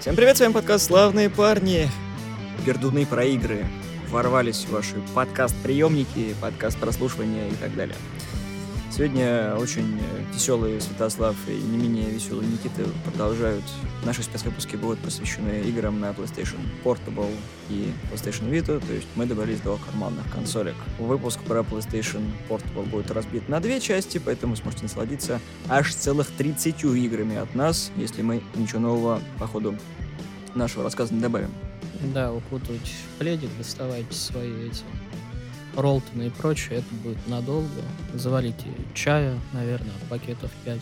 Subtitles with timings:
[0.00, 1.86] Всем привет, с вами подкаст «Славные парни».
[2.64, 3.66] Пердуны про игры
[4.08, 7.94] ворвались в ваши подкаст-приемники, подкаст прослушивания и так далее.
[8.90, 10.00] Сегодня очень
[10.34, 13.62] веселые Святослав и не менее веселые Никита продолжают.
[14.04, 17.32] Наши спецвыпуски будут посвящены играм на PlayStation Portable
[17.68, 20.74] и PlayStation Vita, то есть мы добрались до карманных консолек.
[20.98, 26.82] Выпуск про PlayStation Portable будет разбит на две части, поэтому сможете насладиться аж целых 30
[26.84, 29.76] играми от нас, если мы ничего нового по ходу
[30.56, 31.50] нашего рассказа не добавим.
[32.12, 34.82] Да, укутывайте пледик, доставайте свои эти
[35.76, 37.68] Ролтона и прочее, это будет надолго.
[38.14, 40.80] Завалите чая, наверное, пакетов 5.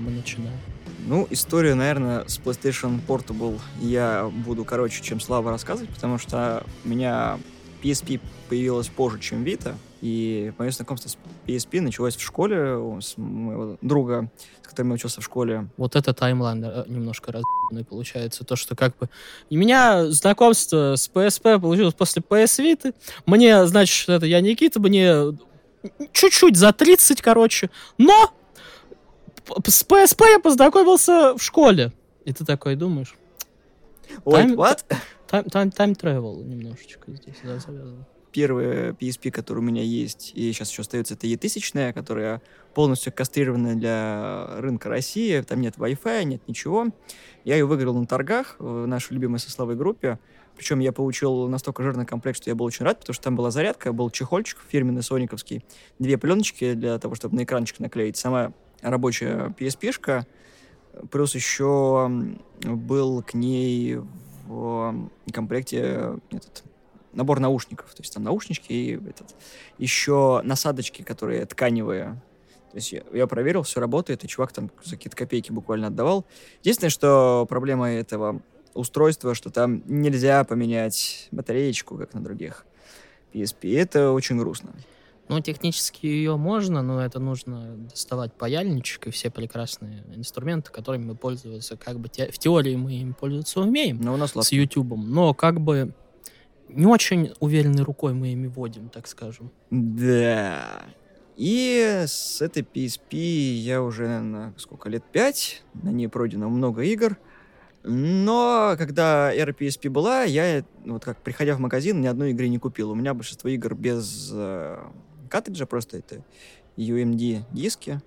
[0.00, 0.58] Мы, начинаем.
[1.06, 6.88] Ну, историю, наверное, с PlayStation Portable я буду короче, чем Слава рассказывать, потому что у
[6.88, 7.38] меня
[7.82, 11.16] PSP появилась позже, чем Vita, и мое знакомство с
[11.46, 14.28] PSP началось в школе у моего друга,
[14.60, 15.68] с которым я учился в школе.
[15.76, 18.44] Вот это таймлайн э, немножко разбанный получается.
[18.44, 19.08] То, что как бы...
[19.48, 22.94] И меня знакомство с PSP получилось после PS Vita.
[23.26, 25.38] Мне, значит, это я Никита, мне
[26.12, 27.70] чуть-чуть за 30, короче.
[27.96, 28.34] Но
[29.64, 31.92] с PSP я познакомился в школе.
[32.24, 33.14] И ты такой думаешь...
[34.24, 34.84] Time, what?
[35.28, 40.52] Time, time, time travel немножечко здесь да, завязано первая PSP, которая у меня есть, и
[40.52, 42.42] сейчас еще остается, это E1000, которая
[42.74, 45.40] полностью кастрирована для рынка России.
[45.42, 46.86] Там нет Wi-Fi, нет ничего.
[47.44, 50.18] Я ее выиграл на торгах в нашей любимой сословой группе.
[50.56, 53.50] Причем я получил настолько жирный комплект, что я был очень рад, потому что там была
[53.50, 55.64] зарядка, был чехольчик фирменный сониковский,
[55.98, 60.26] две пленочки для того, чтобы на экранчик наклеить, сама рабочая PSP-шка,
[61.10, 62.10] плюс еще
[62.62, 63.98] был к ней
[64.46, 66.64] в комплекте этот
[67.12, 67.94] набор наушников.
[67.94, 69.34] То есть там наушнички и этот,
[69.78, 72.22] еще насадочки, которые тканевые.
[72.70, 76.24] То есть я, я проверил, все работает, и чувак там за какие-то копейки буквально отдавал.
[76.62, 78.42] Единственное, что проблема этого
[78.74, 82.64] устройства, что там нельзя поменять батареечку, как на других
[83.32, 83.78] PSP.
[83.78, 84.72] Это очень грустно.
[85.28, 91.14] Ну, технически ее можно, но это нужно доставать паяльничек и все прекрасные инструменты, которыми мы
[91.14, 94.00] пользоваться, как бы те, в теории мы им пользоваться умеем.
[94.00, 94.94] Но у нас с YouTube.
[94.96, 95.94] Но как бы
[96.72, 99.50] не очень уверенной рукой мы ими водим, так скажем.
[99.70, 100.82] Да.
[101.36, 107.16] И с этой PSP я уже, наверное, сколько лет, пять, на ней пройдено много игр.
[107.84, 112.58] Но когда эра PSP была, я, вот как приходя в магазин, ни одной игры не
[112.58, 112.90] купил.
[112.90, 114.78] У меня большинство игр без э,
[115.28, 116.24] картриджа, просто это
[116.76, 118.00] UMD диски.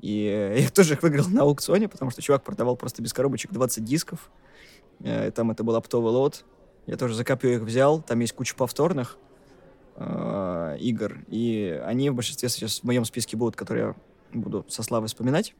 [0.00, 3.84] И я тоже их выиграл на аукционе, потому что чувак продавал просто без коробочек 20
[3.84, 4.30] дисков.
[5.00, 6.44] Э, там это был оптовый лот.
[6.86, 8.02] Я тоже за копию их взял.
[8.02, 9.16] Там есть куча повторных
[9.96, 11.24] э, игр.
[11.28, 13.94] И они в большинстве сейчас в моем списке будут, которые
[14.32, 15.54] я буду со славой вспоминать.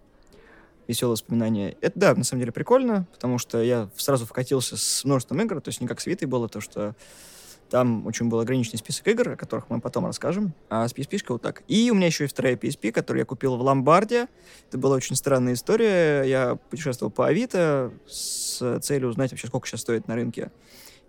[0.89, 1.77] Веселые воспоминания.
[1.81, 5.69] Это, да, на самом деле прикольно, потому что я сразу вкатился с множеством игр, то
[5.69, 6.97] есть не как с Витой было, то что
[7.71, 10.53] там очень был ограниченный список игр, о которых мы потом расскажем.
[10.69, 11.63] А с PSP вот так.
[11.69, 14.29] И у меня еще есть вторая PSP, которую я купил в Ломбарде.
[14.69, 16.25] Это была очень странная история.
[16.25, 20.51] Я путешествовал по Авито с целью узнать вообще, сколько сейчас стоит на рынке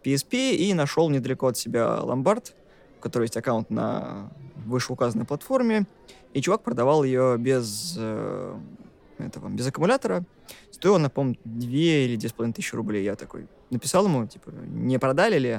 [0.03, 2.55] PSP и нашел недалеко от себя ломбард,
[2.99, 4.31] у которого есть аккаунт на
[4.65, 5.85] вышеуказанной платформе,
[6.33, 8.57] и чувак продавал ее без э,
[9.19, 10.23] этого, без аккумулятора.
[10.71, 13.03] Стоил она, по-моему, 2 или 2,5 тысячи рублей.
[13.03, 15.53] Я такой написал ему, типа, не продали ли?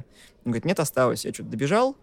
[0.44, 1.24] Он говорит, нет, осталось.
[1.24, 1.96] Я что-то добежал,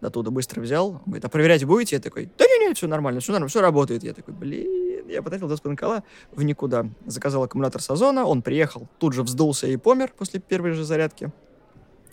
[0.00, 0.90] до туда быстро взял.
[0.90, 1.96] Он говорит, а проверять будете?
[1.96, 4.02] Я такой, да не, не, все нормально, все нормально, все работает.
[4.02, 6.86] Я такой, блин, я потратил 2,5 кола в никуда.
[7.06, 11.30] Заказал аккумулятор Сазона, он приехал, тут же вздулся и помер после первой же зарядки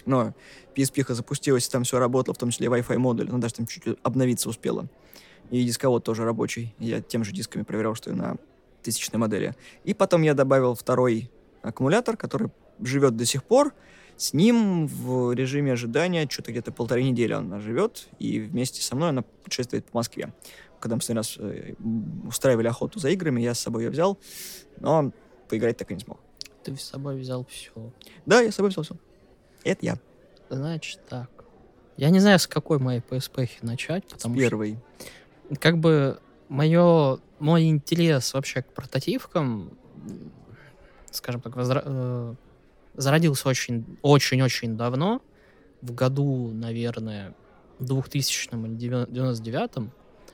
[0.10, 0.34] но
[0.76, 4.50] PSP запустилась, там все работало, в том числе Wi-Fi модуль, ну, даже там чуть-чуть обновиться
[4.50, 4.88] успела.
[5.52, 6.76] И дисковод тоже рабочий.
[6.80, 8.38] Я тем же дисками проверял, что и на
[8.84, 9.56] тысячной модели.
[9.84, 11.32] И потом я добавил второй
[11.62, 12.50] аккумулятор, который
[12.82, 13.74] живет до сих пор.
[14.18, 19.10] С ним в режиме ожидания что-то где-то полторы недели она живет, и вместе со мной
[19.10, 20.34] она путешествует по Москве.
[20.80, 21.76] Когда мы последний раз э,
[22.28, 24.18] устраивали охоту за играми, я с собой ее взял,
[24.80, 25.14] но
[25.50, 26.20] поиграть так и не смог.
[26.64, 27.94] Ты с собой взял все?
[28.26, 28.96] Да, я с собой взял все.
[29.64, 29.98] Это я.
[30.50, 31.30] Значит так.
[31.98, 34.78] Я не знаю, с какой моей PSP начать, потому с первой.
[35.48, 35.56] что...
[35.60, 39.72] Как бы мое, мой интерес вообще к портативкам,
[41.12, 41.84] скажем так, возра...
[41.86, 42.36] э,
[42.96, 45.22] зародился очень, очень-очень давно,
[45.82, 47.34] в году, наверное,
[47.80, 49.90] 2000 или 99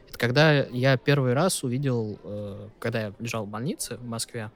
[0.10, 4.52] Это когда я первый раз увидел, э, когда я лежал в больнице в Москве,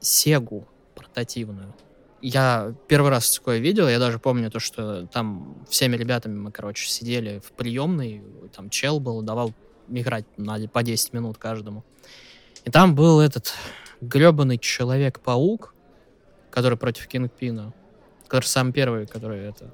[0.00, 1.72] Сегу портативную
[2.22, 6.88] я первый раз такое видел, я даже помню то, что там всеми ребятами мы, короче,
[6.88, 8.22] сидели в приемной,
[8.54, 9.52] там чел был, давал
[9.88, 11.84] играть на, по 10 минут каждому.
[12.64, 13.52] И там был этот
[14.00, 15.74] гребаный Человек-паук,
[16.50, 17.74] который против Кингпина,
[18.28, 19.70] который самый первый, который это...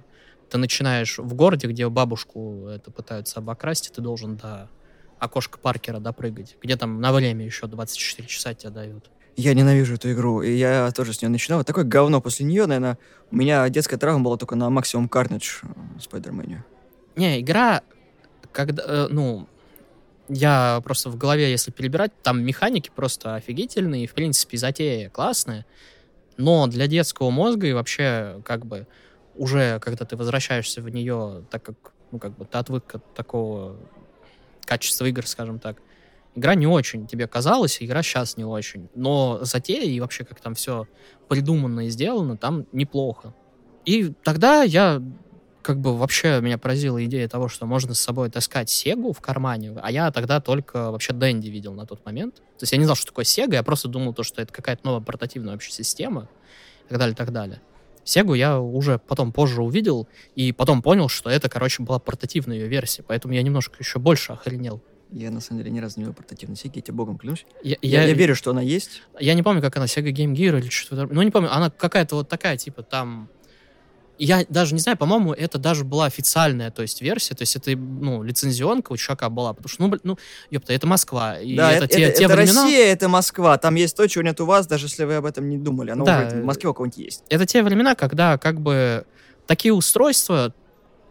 [0.49, 4.71] Ты начинаешь в городе, где бабушку это пытаются обокрасть, и ты должен до
[5.19, 9.11] окошка Паркера допрыгать, где там на время еще 24 часа тебя дают.
[9.39, 11.63] Я ненавижу эту игру, и я тоже с нее начинал.
[11.63, 12.99] Такое говно после нее, наверное,
[13.31, 15.65] у меня детская травма была только на максимум Carnage
[15.97, 16.65] в Спайдермене.
[17.15, 17.83] Не, игра,
[18.51, 19.47] когда, э, ну,
[20.29, 25.65] я просто в голове, если перебирать, там механики просто офигительные, в принципе, затея классная,
[26.37, 28.89] но для детского мозга и вообще, как бы,
[29.37, 33.77] уже когда ты возвращаешься в нее, так как, ну, как бы, ты отвык от такого
[34.65, 35.77] качества игр, скажем так,
[36.35, 38.89] игра не очень тебе казалась, игра сейчас не очень.
[38.95, 40.87] Но затея и вообще как там все
[41.29, 43.35] придумано и сделано, там неплохо.
[43.85, 45.03] И тогда я
[45.63, 49.77] как бы вообще меня поразила идея того, что можно с собой таскать Сегу в кармане,
[49.83, 52.37] а я тогда только вообще Дэнди видел на тот момент.
[52.37, 54.87] То есть я не знал, что такое Сега, я просто думал, то, что это какая-то
[54.87, 56.29] новая портативная вообще система
[56.87, 57.61] и так далее, и так далее.
[58.03, 62.67] Сегу я уже потом позже увидел, и потом понял, что это, короче, была портативная ее
[62.67, 64.81] версия, поэтому я немножко еще больше охренел.
[65.11, 67.47] Я, на самом деле, ни разу не видел портативной Сеги, я тебе богом клянусь.
[67.63, 69.03] Я, Я, я, я верю, что она есть.
[69.19, 71.07] я не помню, как она, Sega Game Gear или что-то.
[71.13, 73.29] Ну, не помню, она какая-то вот такая, типа, там...
[74.21, 77.71] Я даже не знаю, по-моему, это даже была официальная, то есть, версия, то есть, это,
[77.71, 80.19] ну, лицензионка у чувака была, потому что, ну, блин, ну,
[80.51, 82.63] ёпта, это Москва, и да, это, это, те, это- те это времена...
[82.65, 83.57] Россия, это Москва.
[83.59, 85.93] Там есть то, чего нет у вас, даже если вы об этом не думали.
[85.93, 86.27] Оно Да.
[86.27, 87.25] уже в Москве у кого-нибудь есть.
[87.29, 89.07] это те времена, когда как бы
[89.47, 90.53] такие устройства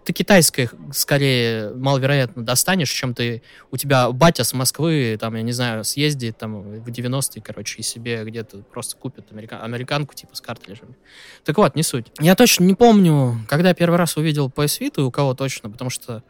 [0.07, 5.51] ты китайское скорее маловероятно достанешь, чем ты у тебя батя с Москвы, там, я не
[5.51, 10.39] знаю, съездит там в 90-е, короче, и себе где-то просто купит америка- американку типа с
[10.39, 10.95] картриджами.
[11.44, 12.07] Так вот, не суть.
[12.21, 15.89] Я точно не помню, когда я первый раз увидел PS Vita у кого точно, потому
[15.89, 16.24] что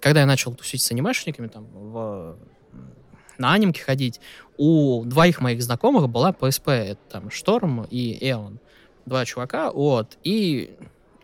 [0.00, 2.34] когда я начал тусить с анимешниками, там, в,
[3.36, 4.22] на анимке ходить,
[4.56, 8.58] у двоих моих знакомых была PSP, это там Шторм и Эон.
[9.04, 10.78] Два чувака, вот, и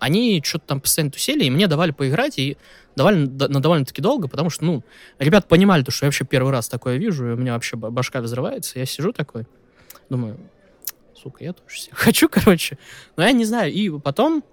[0.05, 2.59] они что-то там постоянно тусили, и мне давали поиграть, и
[2.95, 4.85] давали на довольно-таки долго, потому что, ну,
[5.19, 7.91] ребята понимали, то, что я вообще первый раз такое вижу, и у меня вообще ба-
[7.91, 9.47] башка взрывается, я сижу такой,
[10.11, 10.39] думаю,
[11.15, 12.79] сука, я тоже себе хочу, короче.
[13.17, 14.45] Но я не знаю, и потом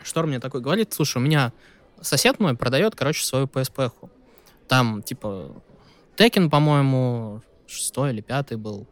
[0.00, 1.52] Шторм мне такой говорит, слушай, у меня
[2.00, 4.10] сосед мой продает, короче, свою PSP-ху.
[4.68, 5.60] Там, типа,
[6.14, 8.86] Tekken, по-моему, шестой или пятый был.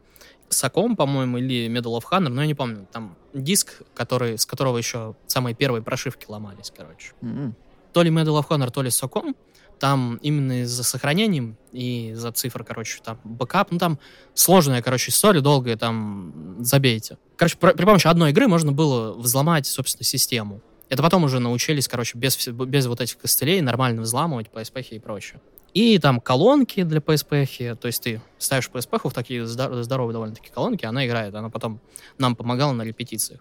[0.49, 2.87] SOCOM, по-моему, или Medal of Honor, но я не помню.
[2.93, 7.13] Там диск, который, с которого еще самые первые прошивки ломались, короче.
[7.23, 7.55] М.
[7.93, 9.35] То ли Medal of Honor, то ли SOCOM.
[9.79, 13.99] Там именно из-за сохранением и за цифр, короче, там backup, ну там
[14.33, 17.19] сложная, короче, история, долгая, там забейте.
[17.37, 20.63] Короче, при, помощи одной игры можно было взломать, собственно, систему.
[20.89, 25.41] Это потом уже научились, короче, без, без вот этих костылей нормально взламывать PSP и прочее.
[25.76, 30.49] И там колонки для PSP, то есть ты ставишь PSP в такие здор- здоровые довольно-таки
[30.49, 31.81] колонки, она играет, она потом
[32.17, 33.40] нам помогала на репетициях.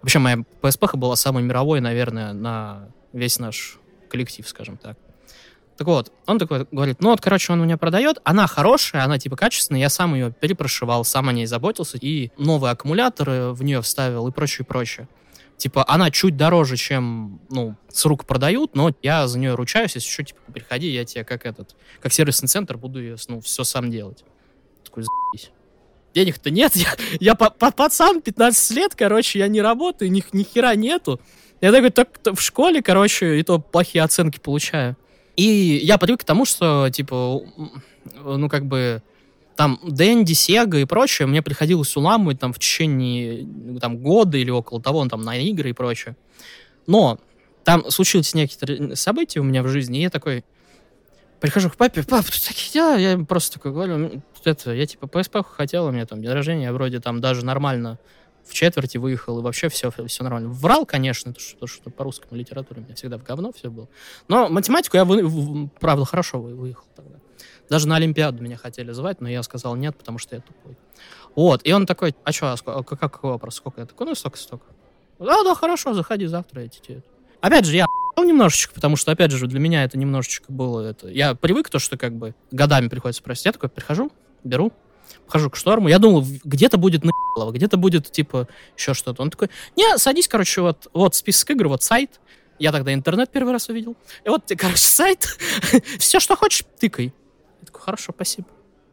[0.00, 4.96] Вообще, моя PSP была самой мировой, наверное, на весь наш коллектив, скажем так.
[5.76, 9.18] Так вот, он такой говорит, ну вот, короче, он у меня продает, она хорошая, она
[9.18, 13.82] типа качественная, я сам ее перепрошивал, сам о ней заботился, и новые аккумуляторы в нее
[13.82, 15.08] вставил и прочее, прочее.
[15.56, 20.10] Типа, она чуть дороже, чем, ну, с рук продают, но я за нее ручаюсь, если
[20.10, 23.90] что, типа, приходи, я тебе как этот, как сервисный центр буду ее, ну, все сам
[23.90, 24.24] делать.
[24.84, 25.50] Такой, заебись.
[26.12, 30.42] Денег-то нет, я, я па- па- пацан, 15 лет, короче, я не работаю, ни, ни
[30.42, 31.20] хера нету.
[31.60, 34.96] Я такой, только в школе, короче, и то плохие оценки получаю.
[35.36, 37.40] И я привык к тому, что, типа,
[38.22, 39.02] ну, как бы,
[39.56, 43.46] там, Дэнди, Сега и прочее, мне приходилось уламывать там в течение
[43.80, 46.16] там, года или около того, ну, там, на игры и прочее.
[46.86, 47.18] Но
[47.64, 50.44] там случились некоторые события у меня в жизни, и я такой
[51.40, 54.86] прихожу к папе, пап, тут такие дела, я просто такой говорю, «Ну, тут это, я
[54.86, 57.98] типа PSP хотел, у меня там день рождения, я вроде там даже нормально
[58.46, 60.50] в четверти выехал, и вообще все, все нормально.
[60.50, 63.70] Врал, конечно, то, что, то, что по русскому литературе у меня всегда в говно все
[63.70, 63.88] было.
[64.28, 67.16] Но математику я, вы- правда, хорошо вы- выехал тогда.
[67.68, 70.76] Даже на Олимпиаду меня хотели звать, но я сказал нет, потому что я тупой.
[71.34, 73.80] Вот, и он такой, а что, как, какой вопрос, сколько?
[73.80, 74.66] Я такой, ну, столько-столько.
[75.18, 77.02] Да, да, хорошо, заходи завтра, я тебе...
[77.40, 80.80] Опять же, я немножечко, потому что, опять же, для меня это немножечко было...
[80.80, 81.08] Это...
[81.08, 83.46] Я привык то, что как бы годами приходится просить.
[83.46, 84.10] Я такой прихожу,
[84.44, 84.72] беру,
[85.26, 85.88] хожу к шторму.
[85.88, 89.22] Я думал, где-то будет наебалово, где-то будет, типа, еще что-то.
[89.22, 92.20] Он такой, не, садись, короче, вот, вот список игр, вот сайт.
[92.58, 93.96] Я тогда интернет первый раз увидел.
[94.24, 95.26] И вот, короче, сайт.
[95.98, 97.12] Все, что хочешь, тыкай.
[97.74, 98.46] Такой, хорошо, спасибо.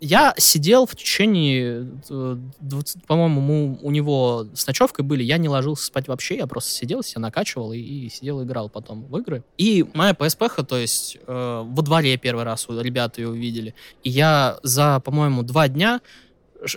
[0.03, 5.47] Я сидел в течение, э, 20, по-моему, му- у него с ночевкой были, я не
[5.47, 9.43] ложился спать вообще, я просто сидел, себя накачивал и, и сидел, играл потом в игры.
[9.59, 14.57] И моя PSP, то есть э, во дворе первый раз ребята ее увидели, и я
[14.63, 16.01] за, по-моему, два дня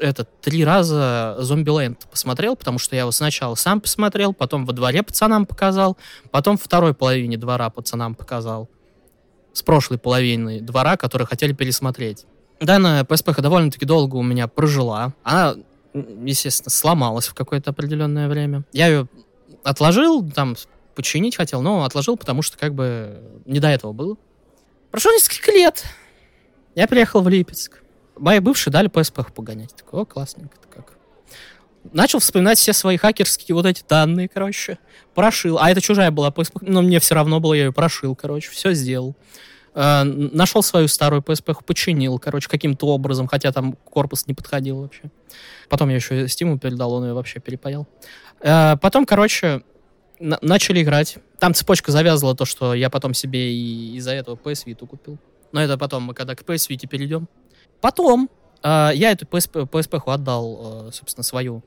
[0.00, 5.02] это три раза Зомбиленд посмотрел, потому что я его сначала сам посмотрел, потом во дворе
[5.02, 5.96] пацанам показал,
[6.30, 8.68] потом второй половине двора пацанам показал.
[9.54, 12.26] С прошлой половины двора, которые хотели пересмотреть.
[12.60, 15.14] Данная PSP довольно-таки долго у меня прожила.
[15.22, 15.54] Она,
[15.94, 18.64] естественно, сломалась в какое-то определенное время.
[18.72, 19.08] Я ее
[19.62, 20.56] отложил, там,
[20.94, 24.16] починить хотел, но отложил, потому что как бы не до этого было.
[24.90, 25.84] Прошло несколько лет.
[26.74, 27.80] Я приехал в Липецк.
[28.16, 29.74] Мои бывшие дали PSP погонять.
[29.74, 30.93] Такой, о, классненько как.
[31.92, 34.78] Начал вспоминать все свои хакерские вот эти данные, короче.
[35.14, 35.58] Прошил.
[35.58, 38.50] А это чужая была PSP, но мне все равно было, я ее прошил, короче.
[38.50, 39.14] Все сделал.
[39.74, 45.02] Э, нашел свою старую PSP, починил, короче, каким-то образом, хотя там корпус не подходил вообще.
[45.68, 47.86] Потом я еще Стиму передал, он ее вообще перепаял.
[48.40, 49.62] Э, потом, короче,
[50.18, 51.18] на- начали играть.
[51.38, 55.18] Там цепочка завязывала то, что я потом себе и из-за этого PS Vita купил.
[55.52, 57.28] Но это потом, мы когда к PS Vita перейдем.
[57.80, 58.30] Потом
[58.62, 61.62] э, я эту PSP, PSP отдал, э, собственно, свою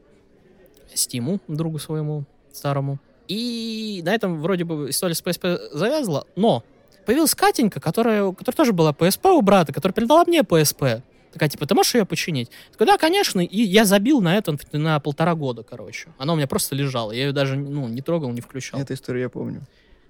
[0.93, 2.99] Стиму, другу своему старому.
[3.27, 6.63] И на этом вроде бы история с PSP завязла, но
[7.05, 11.01] появилась Катенька, которая, которая тоже была PSP у брата, которая передала мне PSP.
[11.33, 12.49] Такая, типа, ты можешь ее починить?
[12.49, 13.41] Я Такой, да, конечно.
[13.41, 16.09] И я забил на это на полтора года, короче.
[16.17, 17.11] Она у меня просто лежала.
[17.11, 18.79] Я ее даже, ну, не трогал, не включал.
[18.79, 19.61] Эту историю я помню.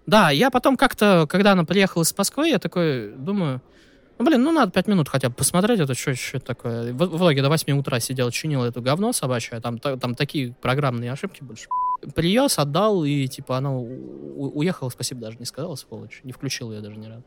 [0.05, 3.61] Да, я потом как-то, когда она приехала из Москвы, я такой думаю,
[4.19, 6.93] ну, блин, ну надо пять минут хотя бы посмотреть, это что, что такое.
[6.93, 10.15] В, в итоге до 8 утра сидел, чинил это говно собачье, а там, та- там
[10.15, 11.67] такие программные ошибки больше.
[12.15, 16.21] Привез, отдал, и типа она у- уехала, спасибо даже не сказала, сволочь.
[16.23, 17.23] Не включил ее даже ни разу.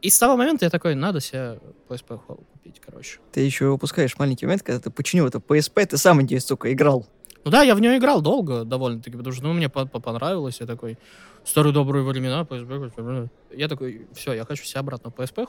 [0.00, 1.58] И с того момента я такой, надо себе
[1.88, 3.18] PSP купить, короче.
[3.32, 7.06] Ты еще упускаешь маленький момент, когда ты починил это PSP, ты сам, надеюсь, сука, играл.
[7.44, 10.60] Ну да, я в нее играл долго довольно-таки, потому что ну, мне по- по- понравилось.
[10.60, 10.98] Я такой,
[11.44, 13.28] старые добрые времена, PSP.
[13.56, 15.48] Я такой, все, я хочу себе обратно PSP.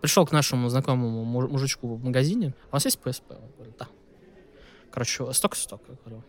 [0.00, 2.54] Пришел к нашему знакомому му- мужичку в магазине.
[2.64, 3.22] «А у вас есть PSP?
[3.30, 3.88] Он говорит, да.
[4.90, 5.84] Короче, столько-столько.
[5.92, 6.22] Я говорю,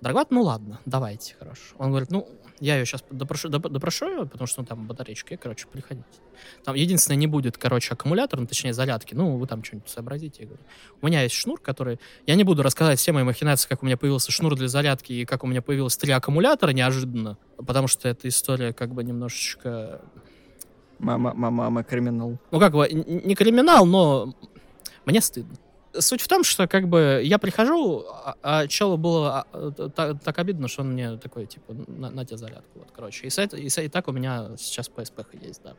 [0.00, 0.30] дороговат?
[0.30, 1.76] Ну ладно, давайте, хорошо.
[1.78, 2.28] Он говорит, ну,
[2.60, 6.06] я ее сейчас допрошу, доп- допрошу ее, потому что ну, там батареечки, короче, приходите.
[6.64, 9.14] Там единственное, не будет, короче, аккумулятор, ну, точнее, зарядки.
[9.14, 10.42] Ну, вы там что-нибудь сообразите.
[10.42, 10.62] Я говорю,
[11.00, 13.96] у меня есть шнур, который я не буду рассказать все мои махинации, как у меня
[13.96, 18.28] появился шнур для зарядки и как у меня появилось три аккумулятора неожиданно, потому что эта
[18.28, 20.00] история как бы немножечко...
[21.02, 22.38] Мама, мама, мама, криминал.
[22.52, 24.34] Ну, как бы, не криминал, но
[25.04, 25.56] мне стыдно.
[25.98, 30.14] Суть в том, что как бы я прихожу, а, а челу было а, т- та-
[30.14, 32.78] так обидно, что он мне такой, типа, на, на тебе зарядку.
[32.78, 33.26] Вот, короче.
[33.26, 35.74] И, с и, с- и так у меня сейчас PSP есть, да.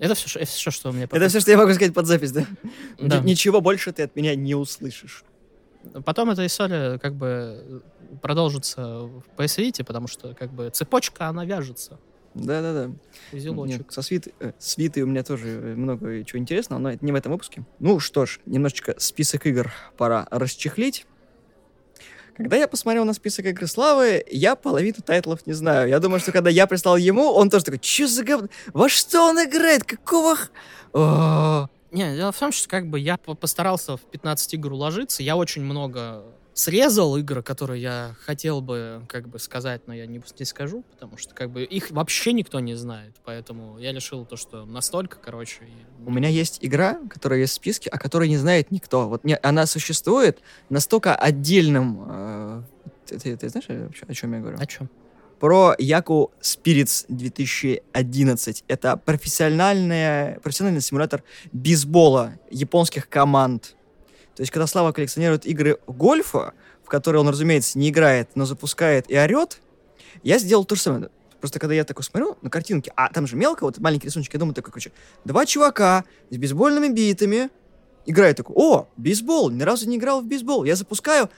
[0.00, 1.04] Это все, это все, что у меня...
[1.10, 2.44] Это все, что я могу сказать под запись, да?
[2.98, 3.20] Да.
[3.20, 5.24] Ничего больше ты от меня не услышишь.
[6.04, 7.82] Потом эта история как бы
[8.20, 11.98] продолжится в PS Vita, потому что как бы цепочка, она вяжется.
[12.34, 12.90] Да-да-да.
[13.32, 13.92] Узелочек.
[13.92, 17.14] Со свит, э, свитой у меня тоже э, много чего интересного, но это не в
[17.14, 17.64] этом выпуске.
[17.78, 21.06] Ну что ж, немножечко список игр пора расчехлить.
[22.36, 25.88] Когда я посмотрел на список игр Славы, я половину тайтлов не знаю.
[25.88, 28.48] Я думаю, что когда я прислал ему, он тоже такой, что за говно?
[28.72, 29.84] Во что он играет?
[29.84, 30.34] Какого...
[30.34, 30.48] х-?»
[30.92, 35.22] О, Не, дело в том, что как бы я по- постарался в 15 игр уложиться.
[35.22, 40.22] Я очень много срезал игр, которые я хотел бы как бы сказать, но я не,
[40.38, 43.16] не скажу, потому что как бы их вообще никто не знает.
[43.24, 45.60] Поэтому я решил то, что настолько, короче...
[46.06, 49.08] У меня есть игра, которая есть в списке, о которой не знает никто.
[49.08, 50.38] Вот не, она существует
[50.70, 52.04] настолько отдельным...
[52.08, 52.62] э,
[53.06, 54.58] ты, ты- ты знаешь, о чем я говорю?
[54.58, 54.88] О чем?
[55.40, 58.64] про Яку Spirits 2011.
[58.66, 63.76] Это профессиональная, профессиональный симулятор бейсбола японских команд.
[64.36, 69.10] То есть, когда Слава коллекционирует игры гольфа, в которые он, разумеется, не играет, но запускает
[69.10, 69.60] и орет,
[70.22, 71.10] я сделал то же самое.
[71.40, 74.38] Просто когда я такой смотрю на картинки, а там же мелко, вот маленький рисунок, я
[74.38, 74.92] думаю, такой, короче,
[75.24, 77.50] два чувака с бейсбольными битами
[78.06, 80.64] играют такой, о, бейсбол, ни разу не играл в бейсбол.
[80.64, 81.30] Я запускаю,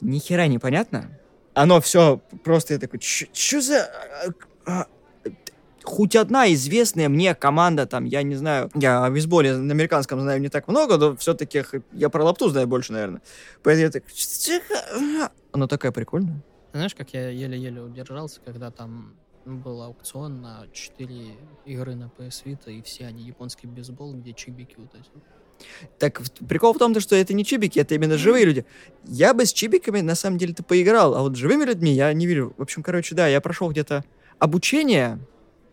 [0.00, 1.18] ни хера не понятно.
[1.54, 3.90] Оно все просто я такой, что за...
[5.84, 10.40] Хоть одна известная мне команда, там, я не знаю, я о бейсболе на американском знаю
[10.40, 13.22] не так много, но все-таки я про лапту знаю больше, наверное.
[13.62, 14.04] Поэтому я так...
[14.12, 16.42] «Чё за- Она такая прикольная.
[16.72, 19.14] Знаешь, как я еле-еле удержался, когда там
[19.46, 24.74] был аукцион на 4 игры на PS Vita, и все они японский бейсбол, где чибики
[24.76, 25.08] вот эти.
[25.98, 28.66] Так прикол в том, что это не чибики, это именно живые люди.
[29.04, 32.26] Я бы с чибиками на самом деле-то поиграл, а вот с живыми людьми я не
[32.26, 32.52] верю.
[32.58, 34.04] В общем, короче, да, я прошел где-то
[34.38, 35.18] обучение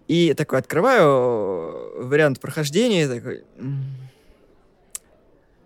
[0.08, 3.44] и такой открываю э, вариант прохождения такой...
[3.58, 3.84] «М,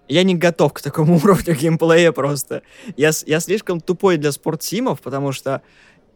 [0.07, 2.61] Я не готов к такому уровню геймплея просто.
[2.97, 5.61] Я, я слишком тупой для спортсимов, потому что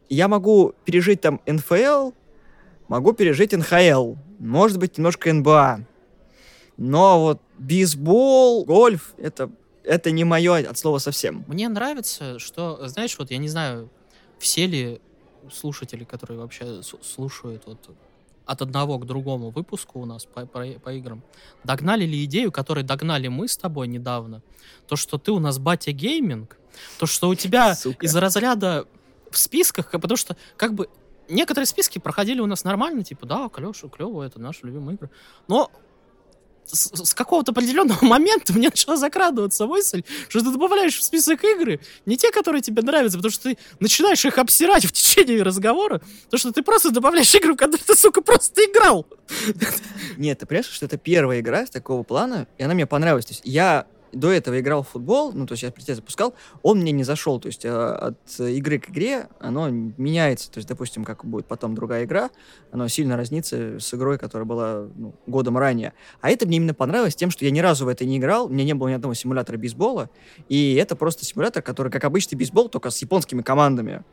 [0.09, 2.11] я могу пережить там НФЛ,
[2.87, 5.85] могу пережить НХЛ, может быть, немножко НБА.
[6.77, 9.49] Но вот бейсбол, гольф, это
[9.83, 11.43] это не мое от слова совсем.
[11.47, 13.89] Мне нравится, что, знаешь, вот я не знаю,
[14.39, 15.01] все ли
[15.51, 17.89] слушатели, которые вообще слушают вот
[18.45, 21.23] от одного к другому выпуску у нас по, по, по играм,
[21.63, 24.41] догнали ли идею, которую догнали мы с тобой недавно,
[24.87, 26.57] то, что ты у нас батя гейминг,
[26.99, 28.05] то, что у тебя Сука.
[28.05, 28.85] из разряда
[29.31, 30.89] в списках, потому что как бы
[31.29, 35.09] некоторые списки проходили у нас нормально, типа, да, клево, клево, это наши любимые игры.
[35.47, 35.71] Но
[36.65, 41.79] с, с какого-то определенного момента мне начала закрадываться мысль, что ты добавляешь в список игры
[42.05, 46.37] не те, которые тебе нравятся, потому что ты начинаешь их обсирать в течение разговора, то
[46.37, 49.05] что ты просто добавляешь игры, в которые ты, сука, просто играл.
[50.17, 53.25] Нет, ты понимаешь, что это первая игра с такого плана, и она мне понравилась.
[53.25, 56.79] То есть я до этого играл в футбол, ну, то есть я прийти запускал, он
[56.79, 61.03] мне не зашел, то есть э, от игры к игре оно меняется, то есть, допустим,
[61.03, 62.29] как будет потом другая игра,
[62.71, 65.93] оно сильно разнится с игрой, которая была ну, годом ранее.
[66.21, 68.49] А это мне именно понравилось тем, что я ни разу в это не играл, у
[68.49, 70.09] меня не было ни одного симулятора бейсбола,
[70.49, 74.03] и это просто симулятор, который, как обычный бейсбол, только с японскими командами.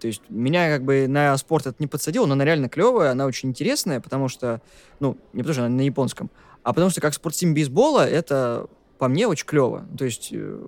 [0.00, 3.26] То есть меня как бы на спорт это не подсадило, но она реально клевая, она
[3.26, 4.60] очень интересная, потому что,
[5.00, 6.30] ну, не потому что она на японском,
[6.62, 8.66] а потому что как спортсим бейсбола это
[9.04, 9.86] по мне, очень клево.
[9.98, 10.66] То есть э,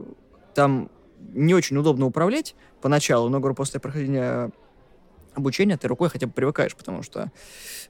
[0.55, 0.91] там
[1.33, 4.53] не очень удобно управлять поначалу, но, говорю, после прохождения
[5.33, 7.33] обучения ты рукой хотя бы привыкаешь, потому что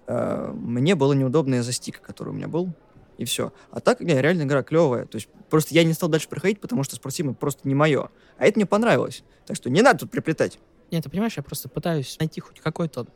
[0.06, 2.72] э, мне было неудобно из-за стика, который у меня был,
[3.18, 3.52] и все.
[3.72, 5.06] А так, не, реально игра клевая.
[5.06, 8.10] То есть просто я не стал дальше проходить, потому что спортивный просто не мое.
[8.38, 9.24] А это мне понравилось.
[9.46, 10.60] Так что не надо тут приплетать.
[10.92, 13.08] Нет, ты понимаешь, я просто пытаюсь найти хоть какой-то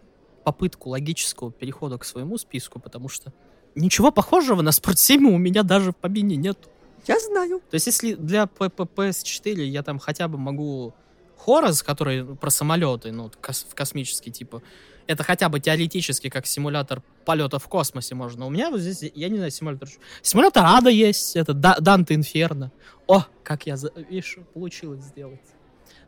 [0.43, 3.33] попытку логического перехода к своему списку, потому что
[3.77, 6.69] ничего похожего на 7 у меня даже в помине нету.
[7.07, 7.61] Я знаю.
[7.71, 10.95] То есть, если для PS4 я там хотя бы могу
[11.37, 14.63] Хорос, который про самолеты, ну, кос космический, типа,
[15.07, 18.47] это хотя бы теоретически как симулятор полета в космосе можно.
[18.47, 19.89] У меня вот здесь, я не знаю, симулятор...
[20.23, 22.71] Симулятор Ада есть, это Данте Инферно.
[23.07, 23.77] О, как я,
[24.09, 25.41] видишь, получилось сделать.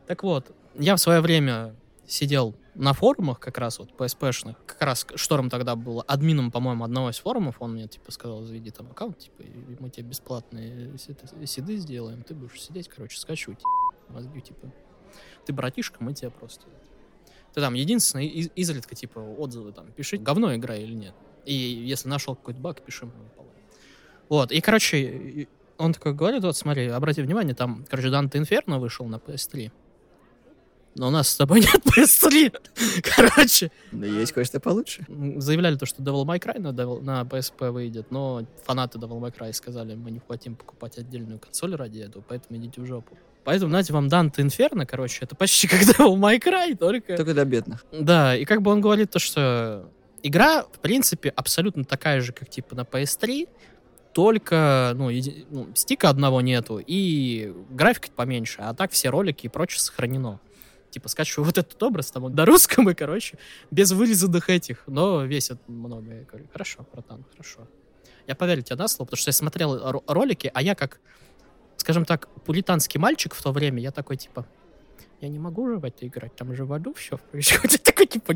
[0.07, 1.75] Так вот, я в свое время
[2.07, 7.09] сидел на форумах как раз вот PSP-шных, как раз Шторм тогда был админом, по-моему, одного
[7.09, 9.43] из форумов, он мне, типа, сказал, заведи там аккаунт, типа,
[9.79, 10.97] мы тебе бесплатные
[11.45, 13.61] седы сделаем, ты будешь сидеть, короче, скачивать
[14.09, 14.71] мозги, типа,
[15.45, 16.65] ты братишка, мы тебя просто...
[17.53, 21.13] Ты там единственное, из изредка, типа, отзывы там, пиши, говно игра или нет.
[21.45, 23.13] И если нашел какой-то баг, пиши мне.
[24.27, 25.47] Вот, и, короче,
[25.77, 29.71] он такой говорит, вот смотри, обрати внимание, там, короче, Данте Инферно вышел на PS3,
[30.95, 32.53] но у нас с тобой нет PS3.
[33.15, 33.71] Короче.
[33.91, 35.05] Да есть кое-что получше.
[35.37, 39.35] Заявляли то, что Devil May Cry на, Devil, на PSP выйдет, но фанаты Devil May
[39.35, 43.17] Cry сказали, мы не хотим покупать отдельную консоль ради этого, поэтому идите в жопу.
[43.43, 47.17] Поэтому, знаете, вам Данте Инферно, короче, это почти как Devil May Cry, только...
[47.17, 47.85] Только для бедных.
[47.91, 49.89] Да, и как бы он говорит то, что
[50.21, 53.49] игра, в принципе, абсолютно такая же, как типа на PS3,
[54.13, 55.45] только, ну, еди...
[55.49, 60.39] ну стика одного нету, и графика поменьше, а так все ролики и прочее сохранено
[60.93, 63.37] типа, скачиваю вот этот образ, там, на русском, и, короче,
[63.71, 66.13] без вылизанных этих, но весит много.
[66.13, 67.67] Я говорю, хорошо, братан, хорошо.
[68.27, 70.99] Я поверю тебе на слово, потому что я смотрел ролики, а я как,
[71.77, 74.45] скажем так, пуританский мальчик в то время, я такой, типа,
[75.19, 77.81] я не могу же в это играть, там же в аду все происходит.
[77.83, 78.33] Такой, типа,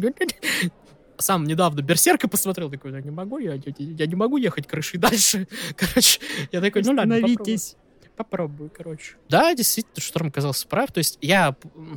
[1.18, 5.00] сам недавно Берсерка посмотрел, такой, я не могу, я, я, я не могу ехать крышей
[5.00, 5.48] дальше.
[5.76, 6.20] Короче,
[6.52, 7.76] я такой, ну ладно, Остановитесь
[8.18, 9.16] попробую, короче.
[9.30, 10.92] Да, действительно, Шторм оказался прав.
[10.92, 11.56] То есть я...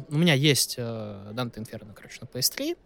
[0.09, 0.83] У меня есть э,
[1.33, 2.77] Dante Inferno, короче, на PS3.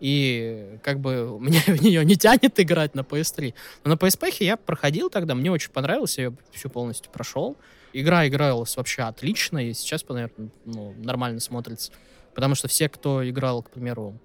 [0.00, 3.54] И как бы меня в нее не тянет играть на PS3.
[3.84, 7.56] Но на PSP я проходил тогда, мне очень понравилось, я ее всю полностью прошел.
[7.92, 11.92] Игра игралась вообще отлично, и сейчас, наверное, ну, нормально смотрится.
[12.34, 14.18] Потому что все, кто играл, к примеру,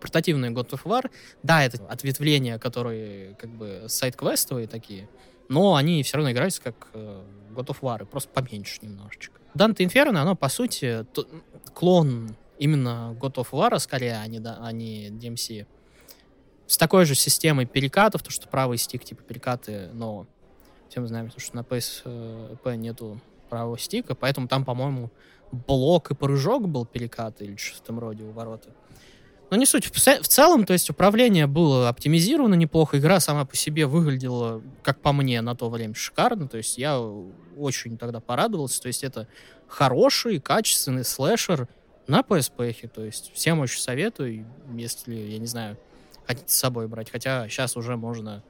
[0.00, 1.10] портативные God of War,
[1.42, 5.08] да, это ответвления, которые как бы сайт-квестовые такие,
[5.48, 9.40] но они все равно играются как э, God of War, просто поменьше немножечко.
[9.54, 11.06] Dante Inferno, оно, по сути,
[11.74, 15.66] клон именно God of War, скорее, а не, а не DMC.
[16.66, 20.26] С такой же системой перекатов, то, что правый стик, типа, перекаты, но
[20.88, 25.10] все мы знаем, что на PSP нету правого стика, поэтому там, по-моему,
[25.52, 28.70] блок и прыжок был перекат или что-то в этом роде у ворота.
[29.50, 29.86] Но не суть.
[29.86, 32.98] В, в целом, то есть управление было оптимизировано неплохо.
[32.98, 36.48] Игра сама по себе выглядела, как по мне, на то время шикарно.
[36.48, 38.82] То есть я очень тогда порадовался.
[38.82, 39.28] То есть это
[39.68, 41.68] хороший, качественный слэшер
[42.08, 42.88] на PSP.
[42.88, 45.76] То есть всем очень советую, если, я не знаю,
[46.26, 47.10] хотите с собой брать.
[47.10, 48.42] Хотя сейчас уже можно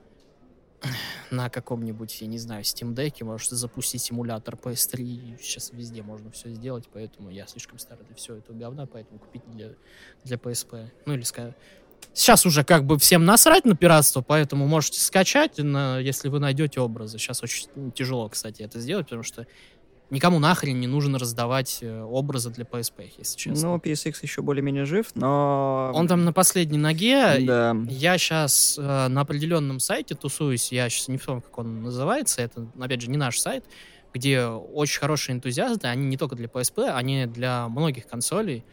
[1.30, 5.38] на каком-нибудь, я не знаю, Steam Deck можешь запустить симулятор PS3.
[5.40, 9.42] Сейчас везде можно все сделать, поэтому я слишком старый для всего этого говна, поэтому купить
[9.52, 9.70] для,
[10.24, 10.90] для PSP.
[11.06, 11.54] Ну или сказать...
[12.12, 16.80] Сейчас уже как бы всем насрать на пиратство, поэтому можете скачать, на, если вы найдете
[16.80, 17.18] образы.
[17.18, 19.46] Сейчас очень тяжело, кстати, это сделать, потому что
[20.10, 23.70] никому нахрен не нужно раздавать э, образы для PSP, если честно.
[23.70, 25.90] Ну, PSX еще более-менее жив, но...
[25.94, 27.38] Он там на последней ноге.
[27.40, 27.76] Да.
[27.88, 32.66] Я сейчас э, на определенном сайте тусуюсь, я сейчас не помню, как он называется, это,
[32.78, 33.64] опять же, не наш сайт,
[34.14, 38.64] где очень хорошие энтузиасты, они не только для PSP, они для многих консолей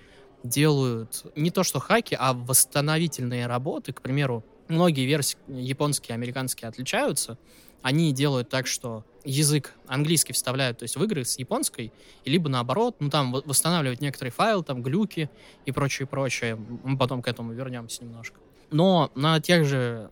[0.43, 3.93] делают не то что хаки, а восстановительные работы.
[3.93, 7.37] К примеру, многие версии японские, американские отличаются.
[7.81, 11.91] Они делают так, что язык английский вставляют, то есть в игры с японской,
[12.23, 15.29] и либо наоборот, ну там восстанавливать некоторые файлы, там глюки
[15.65, 16.57] и прочее, прочее.
[16.83, 18.39] Мы потом к этому вернемся немножко.
[18.71, 20.09] Но на тех же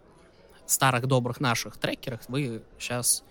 [0.66, 3.24] старых добрых наших трекерах вы сейчас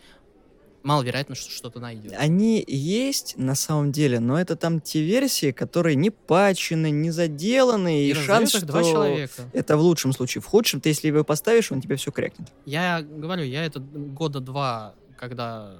[0.82, 2.16] маловероятно, что что-то найдете.
[2.16, 8.04] Они есть на самом деле, но это там те версии, которые не патчены, не заделаны,
[8.04, 9.42] и, и шанс, что два человека.
[9.52, 10.42] это в лучшем случае.
[10.42, 12.48] В худшем, ты если его поставишь, он тебе все крякнет.
[12.64, 15.74] Я говорю, я это года два, когда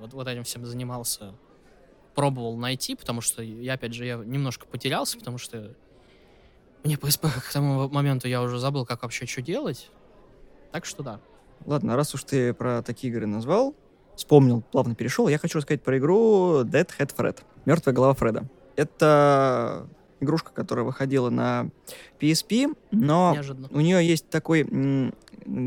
[0.00, 1.34] вот, вот этим всем занимался,
[2.14, 5.74] пробовал найти, потому что я, опять же, я немножко потерялся, потому что
[6.82, 9.90] мне PSP к тому моменту я уже забыл, как вообще что делать.
[10.72, 11.20] Так что да.
[11.66, 13.74] Ладно, раз уж ты про такие игры назвал,
[14.16, 17.38] вспомнил, плавно перешел, я хочу рассказать про игру Dead Head Fred.
[17.66, 18.48] Мертвая голова Фреда.
[18.76, 19.86] Это
[20.20, 21.68] игрушка, которая выходила на
[22.20, 23.68] PSP, но Неожиданно.
[23.70, 24.64] у нее есть такой,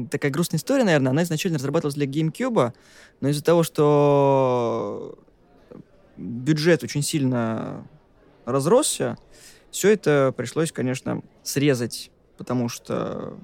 [0.10, 1.12] такая грустная история, наверное.
[1.12, 2.74] Она изначально разрабатывалась для GameCube,
[3.22, 5.18] но из-за того, что
[6.18, 7.88] бюджет очень сильно
[8.46, 9.18] разросся,
[9.72, 13.38] все это пришлось, конечно, срезать, потому что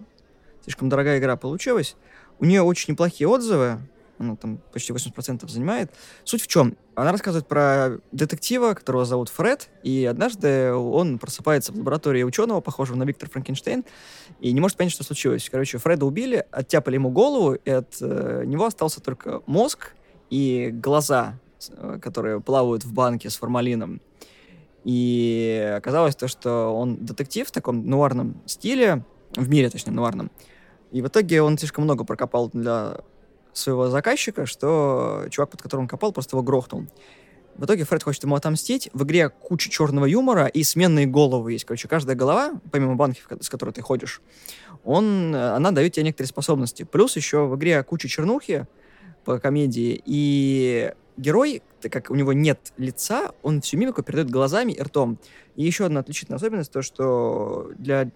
[0.63, 1.95] слишком дорогая игра получилась.
[2.39, 3.80] У нее очень неплохие отзывы,
[4.17, 5.91] она там почти 80% занимает.
[6.23, 6.78] Суть в чем?
[6.95, 12.95] Она рассказывает про детектива, которого зовут Фред, и однажды он просыпается в лаборатории ученого, похожего
[12.95, 13.84] на Виктора Франкенштейн,
[14.39, 15.49] и не может понять, что случилось.
[15.49, 19.93] Короче, Фреда убили, оттяпали ему голову, и от э, него остался только мозг
[20.30, 24.01] и глаза, э, которые плавают в банке с формалином.
[24.86, 29.04] И оказалось то, что он детектив в таком нуарном стиле,
[29.36, 30.32] в мире, точнее, нуарном.
[30.91, 32.99] И в итоге он слишком много прокопал для
[33.57, 36.87] своего заказчика, что чувак, под которым он копал, просто его грохнул.
[37.55, 38.89] В итоге Фред хочет ему отомстить.
[38.93, 41.63] В игре куча черного юмора и сменные головы есть.
[41.63, 44.21] Короче, каждая голова, помимо банки, с которой ты ходишь,
[44.83, 46.83] он, она дает тебе некоторые способности.
[46.83, 48.67] Плюс еще в игре куча чернухи
[49.23, 54.73] по комедии, и герой, так как у него нет лица, он всю мимику передает глазами
[54.73, 55.17] и ртом.
[55.55, 58.11] И еще одна отличительная особенность, то, что для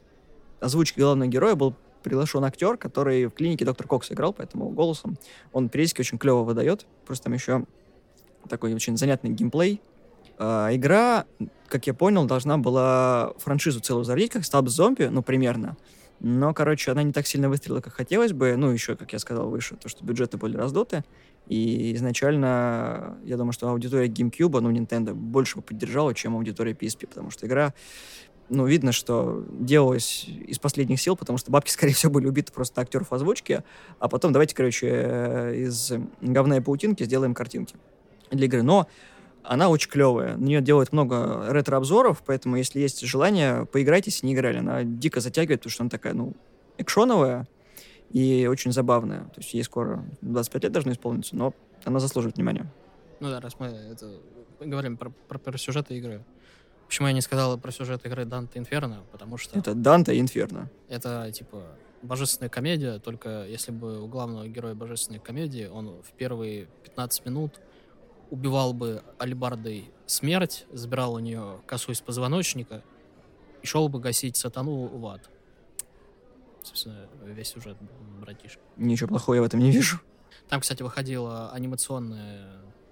[0.59, 5.17] озвучки главного героя был приглашен актер, который в клинике доктор Кокс играл, поэтому голосом
[5.53, 6.85] он периодически очень клево выдает.
[7.05, 7.65] Просто там еще
[8.47, 9.81] такой очень занятный геймплей.
[10.37, 11.25] А, игра,
[11.67, 15.77] как я понял, должна была франшизу целую зародить, как Стаб Зомби, ну, примерно.
[16.21, 18.55] Но, короче, она не так сильно выстрелила, как хотелось бы.
[18.57, 21.03] Ну, еще, как я сказал выше, то, что бюджеты были раздуты.
[21.47, 27.07] И изначально, я думаю, что аудитория GameCube, ну, Nintendo, больше бы поддержала, чем аудитория PSP,
[27.07, 27.73] потому что игра
[28.49, 32.81] ну, видно, что делалось из последних сил, потому что бабки, скорее всего, были убиты просто
[32.81, 33.63] актеров озвучки,
[33.99, 37.75] а потом давайте, короче, э, из говна и паутинки сделаем картинки
[38.31, 38.63] для игры.
[38.63, 38.87] Но
[39.43, 40.35] она очень клевая.
[40.37, 44.57] На нее делают много ретро-обзоров, поэтому, если есть желание, поиграйте, если не играли.
[44.57, 46.33] Она дико затягивает, потому что она такая, ну,
[46.77, 47.47] экшоновая
[48.11, 49.21] и очень забавная.
[49.25, 51.53] То есть ей скоро 25 лет должно исполниться, но
[51.85, 52.71] она заслуживает внимания.
[53.19, 54.11] Ну да, раз мы это
[54.59, 56.23] говорим про, про, про сюжеты игры.
[56.89, 59.03] Почему я не сказал про сюжет игры Данте Инферно?
[59.11, 59.59] Потому что...
[59.59, 60.71] Это Данте Инферно.
[60.87, 61.63] Это, типа,
[62.01, 67.61] божественная комедия, только если бы у главного героя божественной комедии он в первые 15 минут
[68.31, 72.81] убивал бы алибардой смерть, забирал у нее косу из позвоночника
[73.61, 75.29] и шел бы гасить сатану в ад.
[76.63, 77.77] Собственно, весь сюжет,
[78.19, 78.61] братишка.
[78.77, 79.99] Ничего плохого я в этом не вижу.
[80.47, 82.49] Там, кстати, выходила анимационная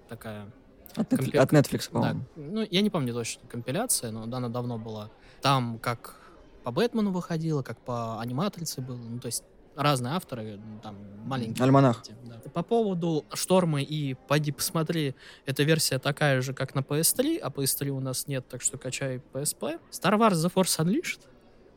[0.08, 0.52] такая
[0.96, 2.20] от, Netflix, от Netflix, по-моему.
[2.36, 2.42] Да.
[2.42, 5.10] Ну, я не помню точно компиляция, но она давно была.
[5.40, 6.16] Там как
[6.64, 8.96] по Бэтмену выходила, как по аниматрице было.
[8.96, 9.44] Ну, то есть
[9.78, 11.64] разные авторы, там маленькие.
[11.64, 12.02] Альманах.
[12.24, 12.50] Да.
[12.52, 15.14] По поводу Штормы и пойди посмотри,
[15.46, 19.22] эта версия такая же, как на PS3, а PS3 у нас нет, так что качай
[19.32, 19.78] PSP.
[19.90, 21.20] Star Wars The Force Unleashed.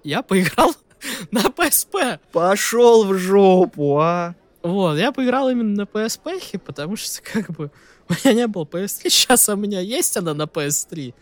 [0.04, 0.74] Я поиграл
[1.32, 2.20] на PSP.
[2.32, 4.36] Пошел в жопу, а!
[4.64, 7.72] Вот, я поиграл именно на PSP, потому что как бы
[8.12, 11.14] меня не было PS3, сейчас у меня есть она на PS3.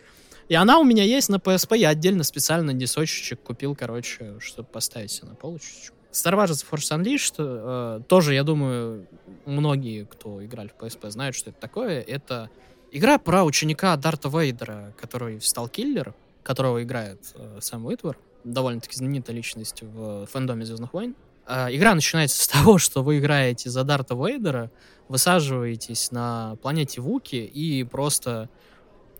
[0.48, 5.12] И она у меня есть на PSP, я отдельно специально дисочечек купил, короче, чтобы поставить
[5.12, 5.96] себе на полочечку.
[6.10, 9.06] Star Wars Force Unleashed э, тоже, я думаю,
[9.46, 12.00] многие, кто играли в PSP, знают, что это такое.
[12.00, 12.50] Это
[12.90, 19.36] игра про ученика Дарта Вейдера, который стал киллер, которого играет э, Сэм Уитвер, довольно-таки знаменитая
[19.36, 21.14] личность в фэндоме Звездных войн.
[21.46, 24.70] А, игра начинается с того, что вы играете за Дарта Вейдера,
[25.08, 28.48] высаживаетесь на планете Вуки и просто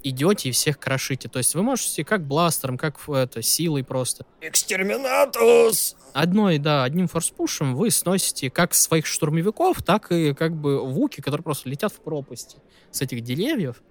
[0.03, 1.29] идете и всех крошите.
[1.29, 4.25] То есть вы можете как бластером, как это, силой просто.
[4.41, 5.97] Экстерминатус!
[6.13, 11.43] Одной, да, одним форспушем вы сносите как своих штурмовиков, так и как бы вуки, которые
[11.45, 12.59] просто летят в пропасти
[12.91, 13.83] с этих деревьев.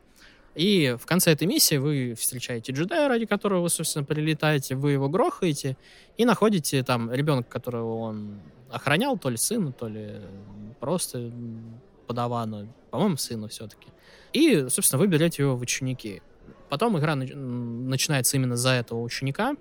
[0.59, 5.07] И в конце этой миссии вы встречаете джедая, ради которого вы, собственно, прилетаете, вы его
[5.07, 5.77] грохаете
[6.17, 10.19] и находите там ребенка, которого он охранял, то ли сына, то ли
[10.81, 11.31] просто
[12.07, 13.87] подавана, по-моему, сына все-таки.
[14.33, 16.21] И, собственно, вы берете его в ученики.
[16.67, 19.55] Потом игра начинается именно за этого ученика,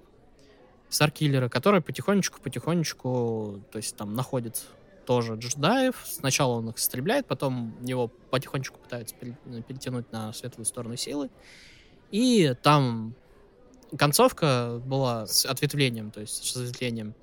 [0.88, 4.64] Старкиллера, который потихонечку-потихонечку, то есть там находит
[5.08, 6.02] тоже джедаев.
[6.04, 11.30] Сначала он их истребляет, потом его потихонечку пытаются перетянуть на светлую сторону силы.
[12.10, 13.14] И там
[13.96, 17.14] концовка была с ответвлением, то есть с разветвлением.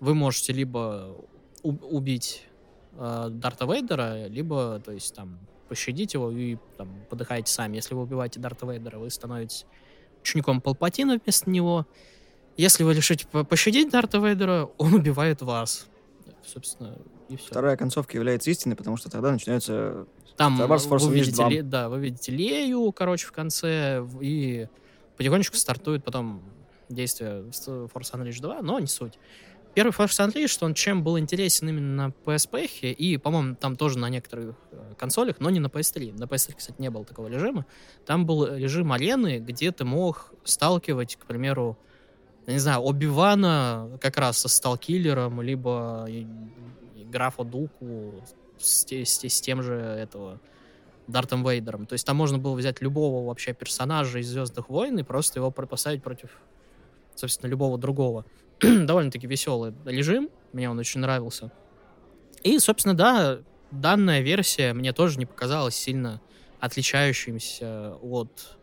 [0.00, 1.14] Вы можете либо
[1.62, 2.46] убить
[2.92, 7.76] э, Дарта Вейдера, либо, то есть, там, пощадить его и там, подыхаете сами.
[7.76, 9.66] Если вы убиваете Дарта Вейдера, вы становитесь
[10.22, 11.86] учеником Палпатина вместо него.
[12.56, 15.88] Если вы решите пощадить Дарта Вейдера, он убивает вас.
[16.42, 16.96] Собственно,
[17.28, 17.46] и все.
[17.48, 20.06] Вторая концовка является истиной, потому что тогда начинается
[20.36, 24.68] там вы видите, Ле, да, вы видите Лею, короче, в конце, и
[25.16, 26.42] потихонечку стартует потом
[26.88, 29.18] действие Force Unleashed 2, но не суть.
[29.74, 34.08] Первый Force Unleashed, он чем был интересен именно на PSP, и, по-моему, там тоже на
[34.08, 36.16] некоторых э, консолях, но не на PS3.
[36.16, 37.66] На PS3, кстати, не было такого режима.
[38.06, 41.76] Там был режим арены, где ты мог сталкивать, к примеру,
[42.46, 46.06] не знаю, Оби-Вана как раз со Сталкиллером, либо
[47.14, 48.12] графа Дуку
[48.58, 50.40] с, с, с тем же этого
[51.06, 51.86] Дартом Вейдером.
[51.86, 55.50] То есть там можно было взять любого вообще персонажа из Звездных войн и просто его
[55.50, 56.30] поставить против,
[57.14, 58.24] собственно, любого другого.
[58.60, 61.52] довольно-таки веселый режим, мне он очень нравился.
[62.42, 63.38] И, собственно, да,
[63.70, 66.20] данная версия мне тоже не показалась сильно
[66.60, 68.58] отличающимся от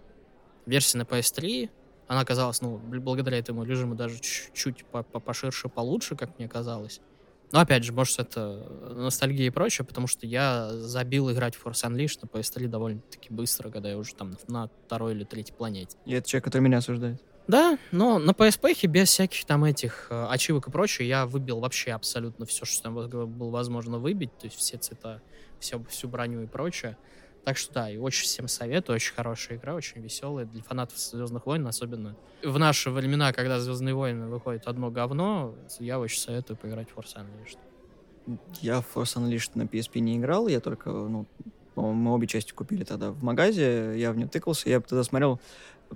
[0.65, 1.69] версии на PS3.
[2.07, 7.01] Она оказалась, ну, благодаря этому режиму даже чуть-чуть поширше, получше, как мне казалось.
[7.51, 11.83] Но опять же, может, это ностальгия и прочее, потому что я забил играть в Force
[11.85, 15.97] Unleashed на PS3 довольно-таки быстро, когда я уже там на второй или третьей планете.
[16.05, 17.21] И это человек, который меня осуждает.
[17.47, 21.91] Да, но на PSP без всяких там этих э, ачивок и прочее я выбил вообще
[21.91, 25.21] абсолютно все, что там было возможно выбить, то есть все цвета,
[25.59, 26.97] все, всю броню и прочее.
[27.43, 31.45] Так что да, и очень всем советую, очень хорошая игра, очень веселая для фанатов Звездных
[31.47, 36.89] войн, особенно в наши времена, когда Звездные войны выходит одно говно, я очень советую поиграть
[36.89, 37.57] в Force Unleashed.
[38.61, 41.25] Я в Force Unleashed на PSP не играл, я только, ну,
[41.75, 45.39] мы обе части купили тогда в магазе, я в нее тыкался, я тогда смотрел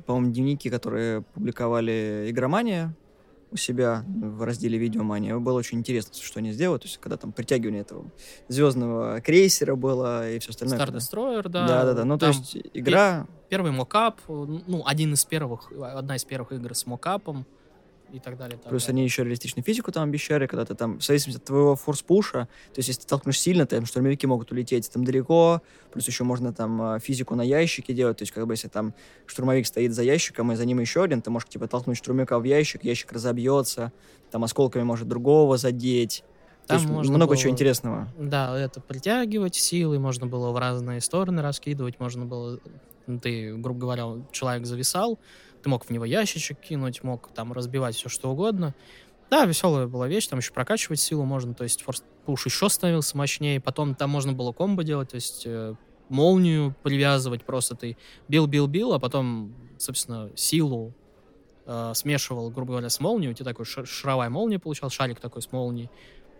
[0.06, 2.94] по-моему, дневники, которые публиковали Игромания
[3.52, 5.38] у себя в разделе Видеомания.
[5.38, 6.80] Было очень интересно, что они сделали.
[6.80, 8.12] То есть, когда там притягивание этого
[8.48, 10.78] звездного крейсера было и все остальное.
[10.80, 11.68] Star Destroyer, да.
[11.68, 12.06] Да, да, да.
[12.06, 13.28] Ну, там то есть, игра...
[13.48, 17.46] Первый мокап, ну, один из первых, одна из первых игр с мокапом
[18.16, 18.58] и так далее.
[18.58, 19.00] Так Плюс далее.
[19.00, 22.78] они еще реалистичную физику там обещали, когда ты там, в зависимости от твоего форс-пуша, то
[22.78, 26.82] есть если ты толкнешь сильно, там штурмовики могут улететь там далеко, плюс еще можно там
[26.82, 28.94] а, физику на ящике делать, то есть как бы если там
[29.26, 32.44] штурмовик стоит за ящиком, и за ним еще один, ты можешь типа толкнуть штурмовика в
[32.44, 33.92] ящик, ящик разобьется,
[34.32, 36.24] там осколками может другого задеть.
[36.68, 38.08] Там То есть много было, чего интересного.
[38.18, 42.60] Да, это притягивать силы, можно было в разные стороны раскидывать, можно было,
[43.22, 45.20] ты, грубо говоря, человек зависал,
[45.66, 48.76] ты мог в него ящичек кинуть, мог там разбивать все что угодно.
[49.32, 53.18] Да, веселая была вещь, там еще прокачивать силу можно, то есть форс пуш еще становился
[53.18, 55.74] мощнее, потом там можно было комбо делать, то есть э,
[56.08, 57.98] молнию привязывать, просто ты
[58.28, 60.94] бил-бил-бил, а потом, собственно, силу
[61.66, 65.52] э, смешивал, грубо говоря, с молнией, у тебя такой шаровая молния получал, шарик такой с
[65.52, 65.90] молнией,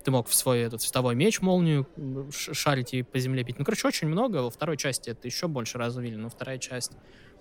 [0.04, 1.88] ты мог в свой этот цветовой меч молнию
[2.30, 3.58] шарить и по земле бить.
[3.58, 4.44] Ну, короче, очень много.
[4.44, 6.92] Во второй части это еще больше развили, но вторая часть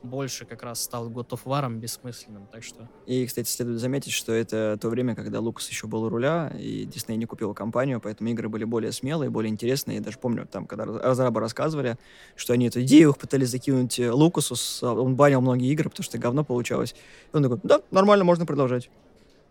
[0.05, 2.89] больше как раз стал God of War бессмысленным, так что...
[3.07, 6.85] И, кстати, следует заметить, что это то время, когда Лукас еще был у руля, и
[6.85, 9.97] Дисней не купил компанию, поэтому игры были более смелые, более интересные.
[9.97, 11.97] Я даже помню, там, когда разрабы рассказывали,
[12.37, 14.55] что они эту идею пытались закинуть э, Лукасу,
[14.87, 16.95] он банил многие игры, потому что говно получалось.
[17.33, 18.91] И он такой, да, нормально, можно продолжать.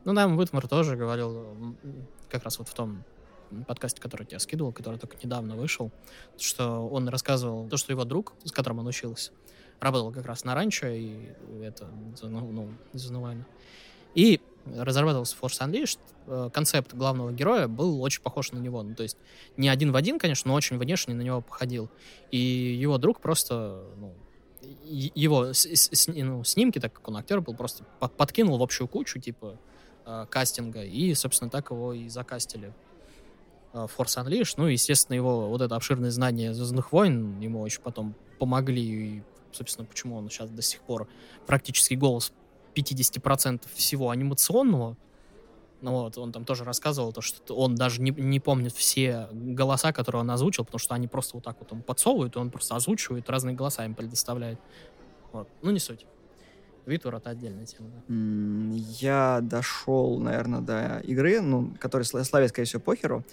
[0.05, 1.75] Ну да, Витмар тоже говорил,
[2.29, 3.03] как раз вот в том
[3.67, 5.91] подкасте, который я скидывал, который только недавно вышел,
[6.37, 9.31] что он рассказывал то, что его друг, с которым он учился,
[9.83, 11.87] работал как раз на ранчо, и это,
[12.21, 13.43] ну, ну
[14.15, 18.81] И разрабатывался Force Unleashed, э, концепт главного героя был очень похож на него.
[18.83, 19.17] Ну, то есть
[19.57, 21.89] не один в один, конечно, но очень внешне на него походил.
[22.31, 24.13] И его друг просто, ну,
[24.83, 27.83] его с, с, ну, снимки, так как он актер был, просто
[28.17, 29.57] подкинул в общую кучу, типа,
[30.05, 32.73] э, кастинга, и, собственно, так его и закастили
[33.73, 34.53] э, Force Unleashed.
[34.57, 39.17] Ну, естественно, его вот это обширное знание Звездных войн ему очень потом помогли.
[39.17, 39.23] И,
[39.55, 41.07] собственно, почему он сейчас до сих пор
[41.45, 42.33] практически голос
[42.75, 44.97] 50% всего анимационного.
[45.81, 49.91] Ну вот, он там тоже рассказывал, то, что он даже не, не помнит все голоса,
[49.91, 52.75] которые он озвучил, потому что они просто вот так вот ему подсовывают, и он просто
[52.75, 54.59] озвучивает, разные голоса им предоставляет.
[55.33, 55.49] Вот.
[55.61, 56.05] Ну, не суть.
[56.85, 57.89] Витвор— это отдельная тема.
[58.07, 58.75] Да.
[58.99, 63.23] Я дошел, наверное, до игры, ну, которая славит, скорее всего, похеру.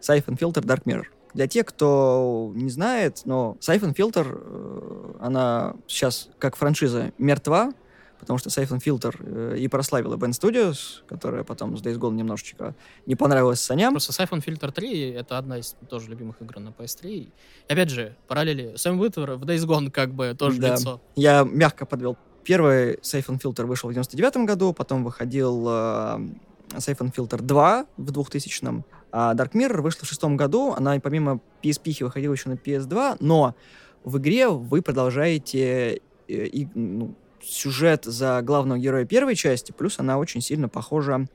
[0.00, 1.06] Siphon Filter Dark Mirror.
[1.34, 7.72] Для тех, кто не знает, но Siphon Filter, э, она сейчас как франшиза мертва,
[8.18, 12.74] потому что Siphon Filter э, и прославила Band Studios, которая потом с Days Gone немножечко
[13.06, 13.94] не понравилась Саням.
[13.94, 17.08] Просто Siphon Filter 3— это одна из тоже любимых игр на PS3.
[17.08, 17.32] И,
[17.68, 18.76] опять же, параллели.
[18.76, 20.74] Сэм Витвер в Days Gone как бы тоже да.
[20.74, 21.00] лицо.
[21.16, 26.18] Я мягко подвел Первый Safe Filter вышел в 99 году, потом выходил э,
[26.70, 28.84] Safe Filter 2 в 2000-м.
[29.12, 33.54] А Dark Mirror вышла в шестом году, она помимо PSP выходила еще на PS2, но
[34.04, 40.18] в игре вы продолжаете э, и, ну, сюжет за главного героя первой части, плюс она
[40.18, 41.26] очень сильно похожа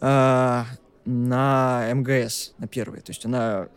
[0.00, 0.62] э,
[1.04, 3.00] на МГС, на первой.
[3.00, 3.68] То есть она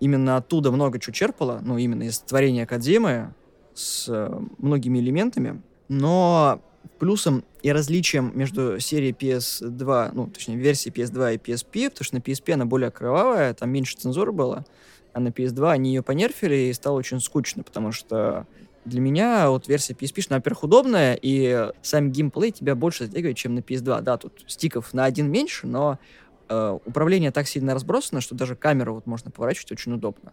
[0.00, 3.34] именно оттуда много чего черпала, ну, именно из творения Кадзимы,
[3.74, 6.60] с э, многими элементами, но
[6.98, 12.20] плюсом и различием между серией PS2, ну, точнее, версией PS2 и PSP, потому что на
[12.20, 14.64] PSP она более кровавая, там меньше цензуры было,
[15.12, 18.46] а на PS2 они ее понерфили, и стало очень скучно, потому что
[18.84, 23.54] для меня вот версия PSP, она, во-первых, удобная, и сам геймплей тебя больше затягивает, чем
[23.54, 24.02] на PS2.
[24.02, 26.00] Да, тут стиков на один меньше, но
[26.48, 30.32] э, управление так сильно разбросано, что даже камеру вот можно поворачивать очень удобно.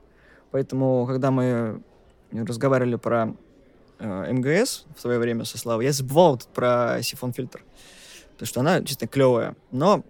[0.50, 1.84] Поэтому, когда мы
[2.32, 3.36] разговаривали про
[4.00, 7.64] э, МГС в свое время со Славой, я забывал вот про сифон фильтр.
[8.34, 9.56] Потому что она чисто клевая.
[9.72, 10.04] Но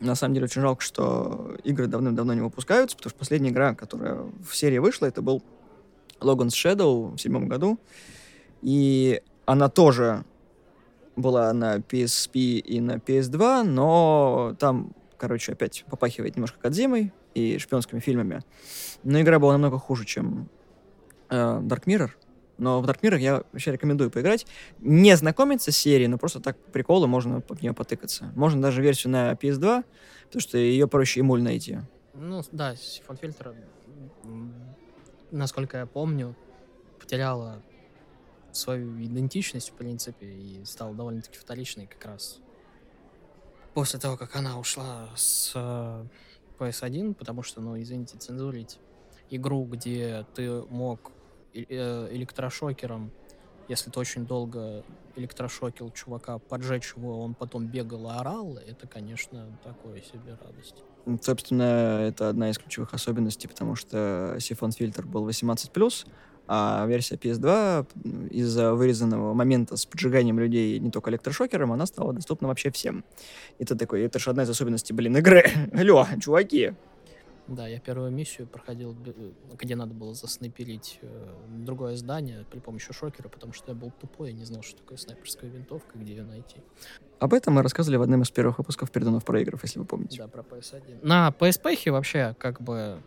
[0.00, 4.18] на самом деле очень жалко, что игры давным-давно не выпускаются, потому что последняя игра, которая
[4.46, 5.42] в серии вышла, это был
[6.20, 7.78] Logan's Shadow в седьмом году.
[8.62, 10.24] И она тоже
[11.14, 18.00] была на PSP и на PS2, но там, короче, опять попахивает немножко Кадзимой и шпионскими
[18.00, 18.42] фильмами.
[19.02, 20.48] Но игра была намного хуже, чем
[21.30, 22.10] э, Dark Mirror,
[22.58, 24.46] но в Dark Mirror я вообще рекомендую поиграть.
[24.78, 28.32] Не знакомиться с серией, но просто так приколы можно в нее потыкаться.
[28.34, 29.84] Можно даже версию на PS2,
[30.24, 31.78] потому что ее проще эмуль найти.
[32.14, 33.54] Ну да, Сифон Фильтр,
[35.30, 36.34] насколько я помню,
[36.98, 37.62] потеряла
[38.52, 42.40] свою идентичность, в принципе, и стала довольно-таки вторичной как раз
[43.74, 46.04] после того, как она ушла с э,
[46.58, 48.78] PS1, потому что, ну, извините, цензурить
[49.28, 51.12] игру, где ты мог
[51.64, 53.10] электрошокером,
[53.68, 54.84] если ты очень долго
[55.16, 60.84] электрошокил чувака, поджечь его, он потом бегал и орал, это, конечно, такое себе радость.
[61.22, 66.06] Собственно, это одна из ключевых особенностей, потому что сифон фильтр был 18+,
[66.48, 72.48] а версия PS2 из-за вырезанного момента с поджиганием людей не только электрошокером, она стала доступна
[72.48, 73.04] вообще всем.
[73.58, 75.44] Это такой, это же одна из особенностей, блин, игры.
[75.72, 76.74] Алло, чуваки,
[77.48, 78.96] да, я первую миссию проходил,
[79.52, 84.30] где надо было заснайперить э, другое здание при помощи шокера, потому что я был тупой
[84.30, 86.56] и не знал, что такое снайперская винтовка, где ее найти.
[87.20, 90.18] Об этом мы рассказывали в одном из первых выпусков переданов проигров, если вы помните.
[90.18, 91.06] Да, про PS1.
[91.06, 93.00] На PSP вообще, как бы,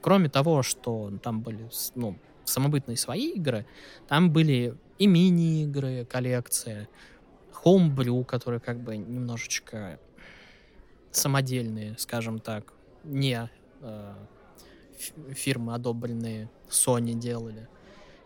[0.00, 3.66] кроме того, что там были, ну, самобытные свои игры,
[4.08, 6.88] там были и мини-игры, коллекция,
[7.64, 9.98] Homebrew, которые как бы немножечко
[11.10, 12.72] самодельные, скажем так,
[13.04, 13.50] не
[13.86, 17.68] э, фирмы, одобренные Sony, делали.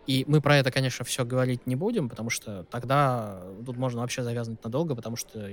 [0.06, 4.22] И мы про это, конечно, все говорить не будем, потому что тогда тут можно вообще
[4.22, 5.48] завязывать надолго, потому что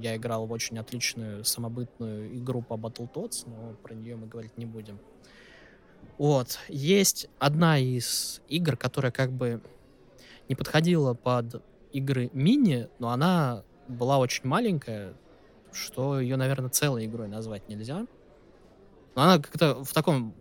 [0.00, 4.66] я играл в очень отличную самобытную игру по Battletoads, но про нее мы говорить не
[4.66, 4.98] будем.
[6.18, 6.58] Вот.
[6.68, 9.62] Есть одна из игр, которая как бы
[10.48, 11.62] не подходила под
[11.92, 15.14] игры мини, но она была очень маленькая,
[15.72, 18.06] что ее, наверное, целой игрой назвать нельзя.
[19.14, 20.34] Но она как-то в таком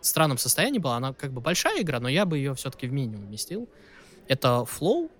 [0.00, 0.96] странном состоянии была.
[0.96, 3.68] Она как бы большая игра, но я бы ее все-таки в минимум вместил.
[4.26, 5.10] Это Flow.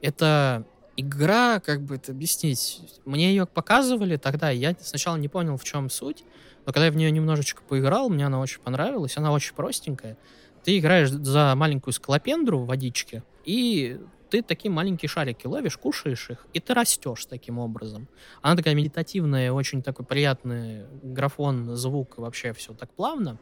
[0.00, 0.64] Это
[0.96, 2.80] игра, как бы это объяснить.
[3.04, 6.24] Мне ее показывали тогда, я сначала не понял, в чем суть.
[6.66, 9.16] Но когда я в нее немножечко поиграл, мне она очень понравилась.
[9.16, 10.16] Она очень простенькая.
[10.64, 14.00] Ты играешь за маленькую скалопендру в водичке, и
[14.30, 18.08] ты такие маленькие шарики ловишь, кушаешь их, и ты растешь таким образом.
[18.42, 23.38] Она такая медитативная, очень такой приятный графон, звук, вообще все так плавно.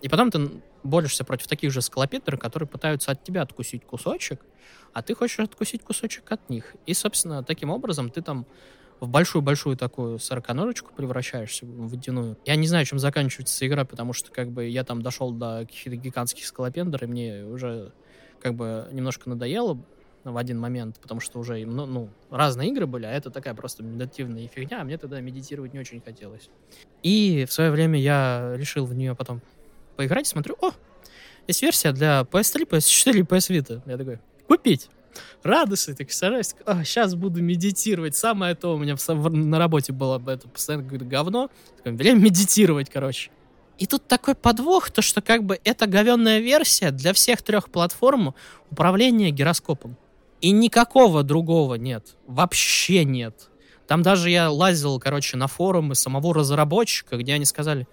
[0.00, 0.50] И потом ты
[0.82, 4.44] борешься против таких же скалопендры, которые пытаются от тебя откусить кусочек,
[4.92, 6.74] а ты хочешь откусить кусочек от них.
[6.86, 8.46] И, собственно, таким образом ты там
[9.00, 12.38] в большую-большую такую сороконожечку превращаешься в водяную.
[12.44, 15.96] Я не знаю, чем заканчивается игра, потому что как бы я там дошел до каких-то
[15.96, 17.92] гигантских скалопендр, и мне уже
[18.40, 19.84] как бы немножко надоело
[20.24, 23.82] в один момент, потому что уже ну, ну, разные игры были, а это такая просто
[23.82, 26.48] медитативная фигня, а мне тогда медитировать не очень хотелось.
[27.02, 29.42] И в свое время я решил в нее потом
[29.96, 30.72] поиграть, смотрю, о,
[31.46, 33.82] есть версия для PS3, PS4 и PS Vita.
[33.86, 34.88] Я такой, купить.
[35.42, 38.16] Радостный, так стараюсь, а, сейчас буду медитировать.
[38.16, 41.50] Самое то у меня в, на работе было бы это постоянно какое-то говно.
[41.78, 43.30] Такое, время медитировать, короче.
[43.78, 48.34] И тут такой подвох, то что как бы это говенная версия для всех трех платформ
[48.70, 49.96] управления гироскопом.
[50.42, 52.16] И никакого другого нет.
[52.26, 53.48] Вообще нет.
[53.86, 57.86] Там даже я лазил, короче, на форумы самого разработчика, где они сказали,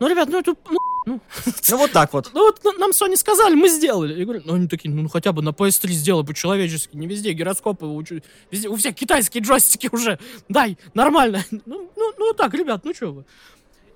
[0.00, 1.20] ну, ребят, ну, это, ну, ну,
[1.70, 2.30] ну вот так вот.
[2.34, 4.18] Ну вот нам Sony сказали, мы сделали.
[4.18, 7.86] Я говорю, ну они такие, ну хотя бы на PS3 сделай по-человечески, не везде гироскопы,
[8.50, 10.18] везде, у всех китайские джойстики уже,
[10.48, 11.44] дай, нормально.
[11.50, 13.24] Ну, ну, ну так, ребят, ну что вы.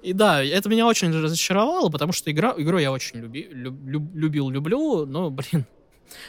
[0.03, 3.75] И да, это меня очень разочаровало, потому что игра, игру я очень люби, люб,
[4.15, 5.67] любил, люблю, но, блин,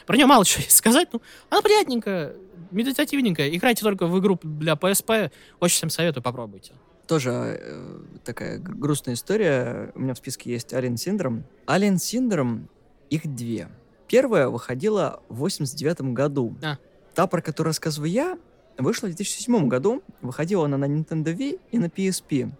[0.06, 1.10] про нее мало чего сказать.
[1.12, 2.34] Ну, она приятненькая,
[2.72, 3.50] медитативненькая.
[3.50, 5.32] Играйте только в игру для PSP.
[5.60, 6.74] Очень всем советую, попробуйте.
[7.08, 9.92] Тоже э, такая грустная история.
[9.96, 11.44] У меня в списке есть Alien Syndrome.
[11.68, 12.68] Alien Syndrome,
[13.10, 13.68] их две.
[14.08, 16.56] Первая выходила в 89 году.
[16.62, 16.78] А.
[17.14, 18.38] Та, про которую рассказываю я,
[18.78, 20.04] вышла в 2007 году.
[20.22, 22.52] Выходила она на Nintendo Wii и на PSP.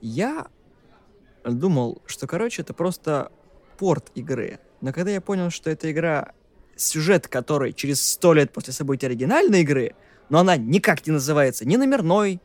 [0.00, 0.48] Я
[1.44, 3.30] думал, что, короче, это просто
[3.78, 4.58] порт игры.
[4.82, 6.32] Но когда я понял, что эта игра,
[6.76, 9.94] сюжет которой через сто лет после событий оригинальной игры,
[10.28, 12.40] но она никак не называется ни номерной,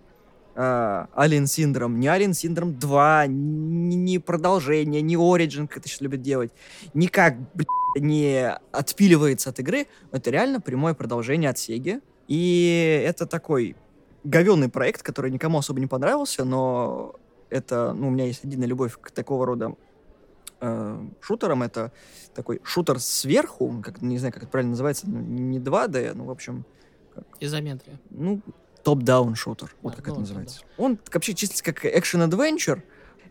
[0.56, 6.02] а, Alien Syndrome, не Alien Syndrome 2, ни, ни продолжение, ни Origin, как это сейчас
[6.02, 6.52] любят делать,
[6.94, 9.88] никак, блядь, не отпиливается от игры.
[10.12, 12.02] Это реально прямое продолжение от Sega.
[12.28, 13.76] И это такой
[14.24, 17.16] говенный проект, который никому особо не понравился, но
[17.50, 19.76] это, ну, у меня есть отдельная любовь к такого рода
[20.62, 21.64] э, шутерам.
[21.64, 21.92] Это
[22.34, 26.32] такой шутер сверху, как, не знаю, как это правильно называется, ну, не 2D, ну, в
[26.32, 26.66] общем...
[27.14, 28.00] Как, Изометрия.
[28.10, 28.42] Ну,
[28.84, 30.62] топ-даун шутер, вот как ну, это называется.
[30.62, 30.84] Да.
[30.84, 32.84] Он вообще числится как экшен-адвенчер.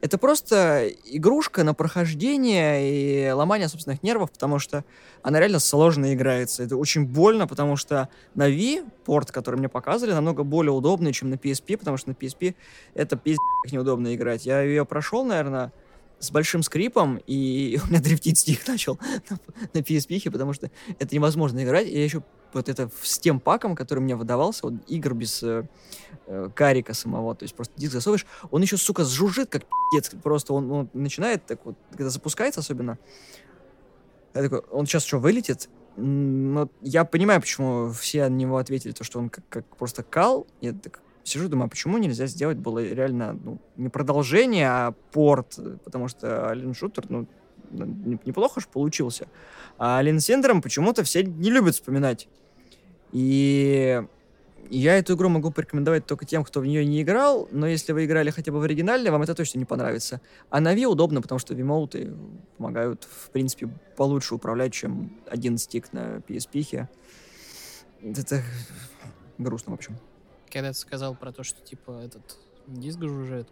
[0.03, 4.85] Это просто игрушка на прохождение и ломание собственных нервов, потому что
[5.23, 6.63] она реально сложно играется.
[6.63, 11.31] Это очень больно, потому что на Wii порт, который мне показывали, намного более удобный, чем
[11.31, 12.55] на PSP, потому что на PSP
[12.95, 13.41] это пиздец
[13.73, 14.45] неудобно играть.
[14.45, 15.73] Я ее прошел, наверное,
[16.19, 18.99] с большим скрипом, и у меня дрифтить стих начал
[19.31, 19.39] на,
[19.75, 21.87] на PSP, потому что это невозможно играть.
[21.87, 25.67] И я еще вот это с тем паком, который мне выдавался, вот игр без э,
[26.27, 30.55] э, карика самого, то есть просто диск засовываешь, он еще, сука, сжужжит, как пиздец, просто
[30.55, 32.99] он, он начинает так вот, когда запускается особенно,
[34.35, 35.69] я такой, он сейчас что, вылетит?
[35.97, 40.47] Но я понимаю, почему все на него ответили, то, что он как, как просто кал,
[40.61, 45.59] я так сижу, думаю, а почему нельзя сделать было реально, ну, не продолжение, а порт,
[45.85, 47.27] потому что Alien Shooter, ну,
[48.25, 49.27] неплохо же получился.
[49.79, 52.29] А Alien Syndrome почему-то все не любят вспоминать.
[53.13, 54.03] И
[54.71, 58.05] я эту игру могу порекомендовать только тем, кто в нее не играл, но если вы
[58.05, 60.21] играли хотя бы в оригинальной, вам это точно не понравится.
[60.51, 62.13] А на Wii удобно, потому что вимоуты
[62.57, 66.87] помогают, в принципе, получше управлять, чем один стик на PSP.
[68.03, 68.43] Это
[69.39, 69.97] грустно, в общем.
[70.51, 73.49] Когда ты сказал про то, что, типа, этот диск жужжит,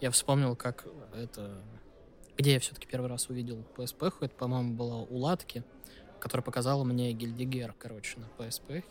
[0.00, 1.62] я вспомнил, как это...
[2.36, 5.64] Где я все-таки первый раз увидел PSP, это, по-моему, было у Латки
[6.24, 8.82] которая показала мне Гильдигер, короче, на PSP.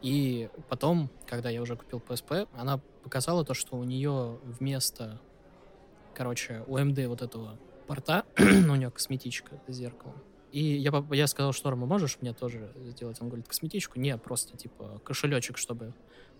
[0.00, 5.20] И потом, когда я уже купил PSP, она показала то, что у нее вместо,
[6.14, 10.16] короче, UMD вот этого порта, у нее косметичка с зеркалом.
[10.50, 13.20] И я, я сказал, что Рома, можешь мне тоже сделать?
[13.20, 14.00] Он говорит, косметичку?
[14.00, 15.92] Не, просто, типа, кошелечек, чтобы...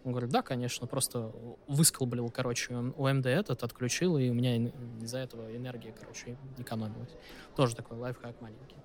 [0.05, 1.32] Он говорит, да, конечно, просто
[1.66, 4.57] высколблил, короче, UMD этот, отключил, и у меня
[5.03, 7.11] из-за этого энергия, короче, экономилась.
[7.55, 8.76] Тоже такой лайфхак маленький.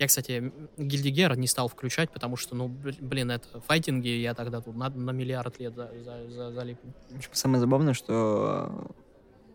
[0.00, 4.74] Я, кстати, Гильдигер не стал включать, потому что, ну, блин, это файтинги, я тогда тут
[4.74, 6.92] на, на миллиард лет за, за, за, залипну.
[7.30, 8.90] Самое забавное, что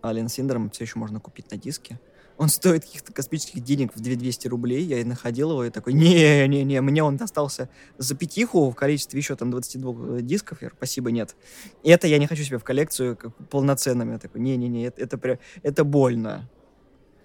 [0.02, 2.00] Alien Syndrome все еще можно купить на диске.
[2.40, 4.82] Он стоит каких-то космических денег в 2200 рублей.
[4.84, 7.68] Я находил его и такой, не-не-не, мне он достался
[7.98, 10.62] за пятиху в количестве еще там 22 дисков.
[10.62, 11.36] Я говорю, спасибо, нет.
[11.84, 14.14] И это я не хочу себе в коллекцию как полноценным.
[14.14, 16.50] Я такой, не-не-не, это, это, это больно.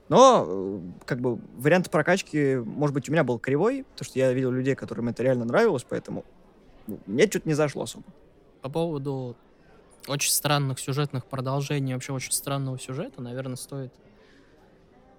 [0.09, 4.33] Но, э, как бы, вариант прокачки, может быть, у меня был кривой, потому что я
[4.33, 6.25] видел людей, которым это реально нравилось, поэтому
[6.89, 8.07] ну, мне что-то не зашло особо.
[8.63, 9.37] По поводу
[10.09, 13.95] очень странных сюжетных продолжений, вообще очень странного сюжета, наверное, стоит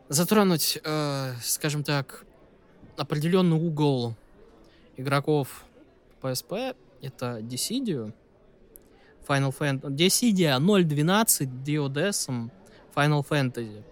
[0.10, 2.26] затронуть, э, скажем так,
[2.98, 4.16] определенный угол
[4.98, 5.66] игроков
[6.22, 6.76] PSP.
[7.02, 8.14] Это Dissidio.
[9.28, 9.96] Final Fantasy.
[9.96, 12.50] Dissidia 0.12 DODS
[12.96, 13.84] Final Fantasy.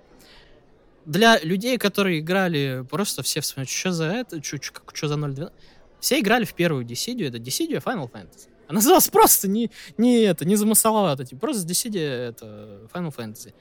[1.05, 5.51] Для людей, которые играли просто все в что за это, что за 0.12,
[5.99, 8.47] все играли в первую Dissidia, это Dissidia Final Fantasy.
[8.67, 13.53] Она называлась просто не, не это, не замысловато, типа, просто Dissidia это Final Fantasy.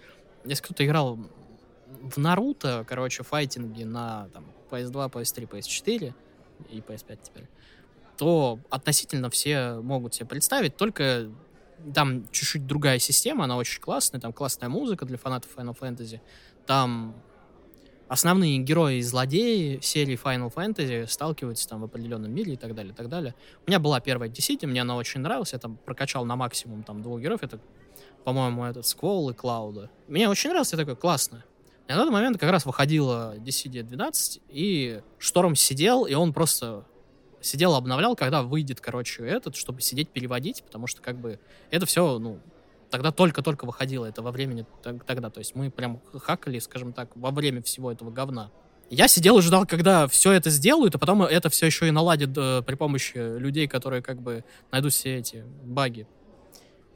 [0.45, 1.19] Если кто-то играл
[2.01, 6.15] в Наруто, короче, файтинги на там, PS2, PS3, PS4
[6.71, 7.49] и PS5 теперь,
[8.17, 11.29] то относительно все могут себе представить, только
[11.95, 16.21] там чуть-чуть другая система, она очень классная, там классная музыка для фанатов Final Fantasy,
[16.67, 17.15] там
[18.09, 22.93] основные герои и злодеи серии Final Fantasy сталкиваются там в определенном мире и так далее,
[22.93, 23.35] и так далее.
[23.67, 27.03] У меня была первая Dissidia, мне она очень нравилась, я там прокачал на максимум там
[27.03, 27.59] двух героев, это,
[28.25, 29.91] по-моему, этот Сквол и Клауда.
[30.09, 31.45] Мне очень нравилось, я такой, классно.
[31.93, 36.87] И на тот момент как раз выходила Dissidia 12, и Шторм сидел, и он просто
[37.43, 41.39] сидел, обновлял, когда выйдет, короче, этот, чтобы сидеть переводить, потому что как бы
[41.71, 42.39] это все, ну,
[42.89, 45.29] тогда только-только выходило это во времени тогда.
[45.29, 48.51] То есть мы прям хакали, скажем так, во время всего этого говна.
[48.89, 52.31] Я сидел и ждал, когда все это сделают, а потом это все еще и наладят
[52.39, 56.07] э, при помощи людей, которые как бы найдут все эти баги.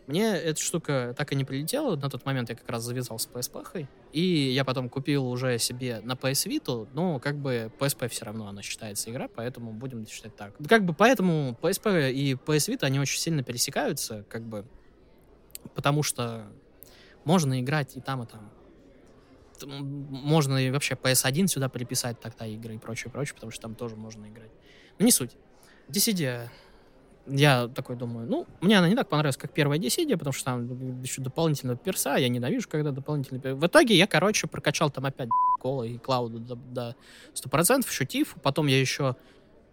[0.06, 1.96] Мне эта штука так и не прилетела.
[1.96, 3.88] На тот момент я как раз завязал с PSP.
[4.12, 8.46] И я потом купил уже себе на PS Vita, но как бы PSP все равно
[8.46, 10.54] она считается игра, поэтому будем считать так.
[10.68, 14.64] Как бы поэтому PSP и PS Vita, они очень сильно пересекаются, как бы,
[15.74, 16.46] потому что
[17.24, 18.52] можно играть и там, и там.
[19.60, 23.96] Можно и вообще PS1 сюда приписать тогда игры и прочее, прочее, потому что там тоже
[23.96, 24.50] можно играть.
[24.98, 25.32] Но не суть.
[25.88, 26.48] Dissidia
[27.28, 31.02] я такой думаю, ну, мне она не так понравилась, как первая Dissidia, потому что там
[31.02, 33.56] еще дополнительного перса, я ненавижу, когда дополнительный перс.
[33.58, 35.28] В итоге я, короче, прокачал там опять
[35.60, 36.96] кола и клауду до, до
[37.34, 39.16] 100%, еще тиф, потом я еще...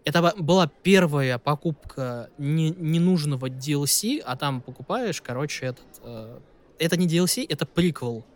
[0.04, 5.86] Это была первая покупка не, ненужного DLC, а там покупаешь, короче, этот...
[6.02, 6.40] Э,
[6.78, 8.26] это не DLC, это приквел.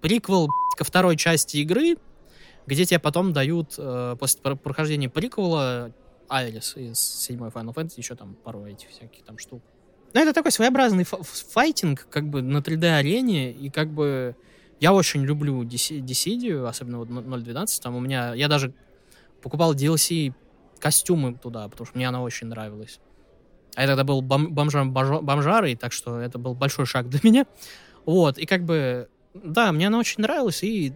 [0.00, 1.96] Приквел ко второй части игры,
[2.66, 5.92] где тебе потом дают э, после прохождения приквела
[6.28, 9.62] Айрис из седьмой Final Fantasy, еще там пару этих всяких там штук.
[10.12, 14.36] Ну, это такой своеобразный файтинг, как бы на 3D-арене, и как бы
[14.80, 18.72] я очень люблю Dissidia, особенно вот 0.12, там у меня, я даже
[19.42, 20.32] покупал DLC
[20.78, 23.00] костюмы туда, потому что мне она очень нравилась.
[23.74, 27.46] А я тогда был бом бомжом бомжарой, так что это был большой шаг для меня.
[28.04, 30.94] Вот, и как бы, да, мне она очень нравилась, и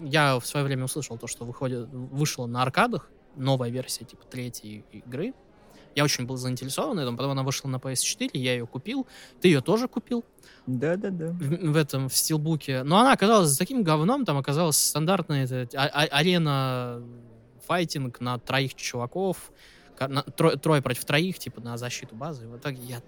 [0.00, 4.84] я в свое время услышал то, что выходит, вышло на аркадах, новая версия, типа, третьей
[4.92, 5.34] игры.
[5.94, 9.06] Я очень был заинтересован этим, потом она вышла на PS4, я ее купил.
[9.40, 10.24] Ты ее тоже купил?
[10.66, 11.28] Да-да-да.
[11.28, 12.82] В, в этом, в стилбуке.
[12.82, 17.02] Но она оказалась таким говном, там оказалась стандартная это, а, а, арена
[17.66, 19.52] файтинг на троих чуваков,
[20.00, 22.44] на, трое, трое против троих, типа, на защиту базы.
[22.44, 23.02] И в итоге я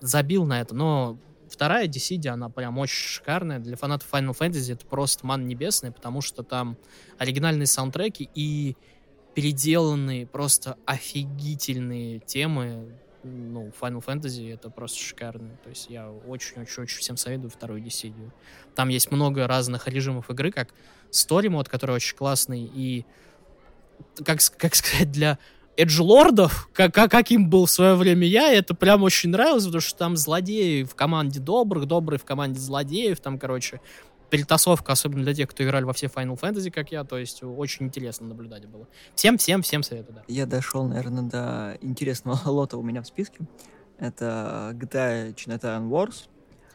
[0.00, 1.18] забил на это, но
[1.50, 3.58] вторая Dissidia, она прям очень шикарная.
[3.58, 6.76] Для фанатов Final Fantasy это просто ман небесный, потому что там
[7.18, 8.76] оригинальные саундтреки и
[9.34, 12.94] переделанные, просто офигительные темы.
[13.22, 15.50] Ну, Final Fantasy это просто шикарно.
[15.62, 18.32] То есть я очень-очень-очень всем советую вторую Dissidia.
[18.74, 20.74] Там есть много разных режимов игры, как
[21.10, 23.04] Story мод, который очень классный, и
[24.24, 25.38] как, как сказать, для
[25.76, 29.98] эджлордов, как, как, каким был в свое время я, это прям очень нравилось, потому что
[29.98, 33.80] там злодеи в команде добрых, добрые в команде злодеев, там, короче,
[34.30, 37.86] перетасовка, особенно для тех, кто играли во все Final Fantasy, как я, то есть очень
[37.86, 38.86] интересно наблюдать было.
[39.14, 40.22] Всем, всем, всем советую, да.
[40.28, 43.40] Я дошел, наверное, до интересного лота у меня в списке.
[43.98, 46.28] Это GTA Chinatown Wars.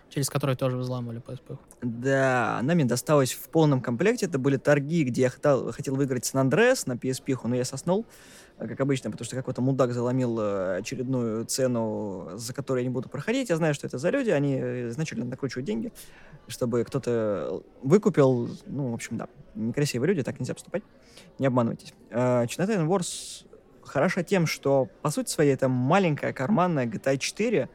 [0.10, 1.58] Через который тоже взламывали PSP.
[1.82, 4.28] Да, она мне досталась в полном комплекте.
[4.28, 8.06] Это были торги, где я хотел, хотел выиграть Сан Андреас на PSP, но я соснул.
[8.58, 12.93] Э, как обычно, потому что какой-то мудак заломил э, очередную цену, за которую я не
[12.93, 13.49] буду проходить.
[13.49, 14.56] Я знаю, что это за люди, они
[14.89, 15.91] изначально накручивают деньги,
[16.47, 18.49] чтобы кто-то выкупил.
[18.66, 20.84] Ну, в общем, да, некрасивые люди, так нельзя поступать.
[21.39, 21.93] Не обманывайтесь.
[22.12, 23.45] Chinatown Wars
[23.84, 27.70] хороша тем, что, по сути своей, это маленькая карманная GTA 4,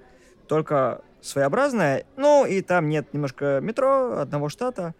[0.48, 2.04] только своеобразная.
[2.16, 4.94] Ну, и там нет немножко метро, одного штата.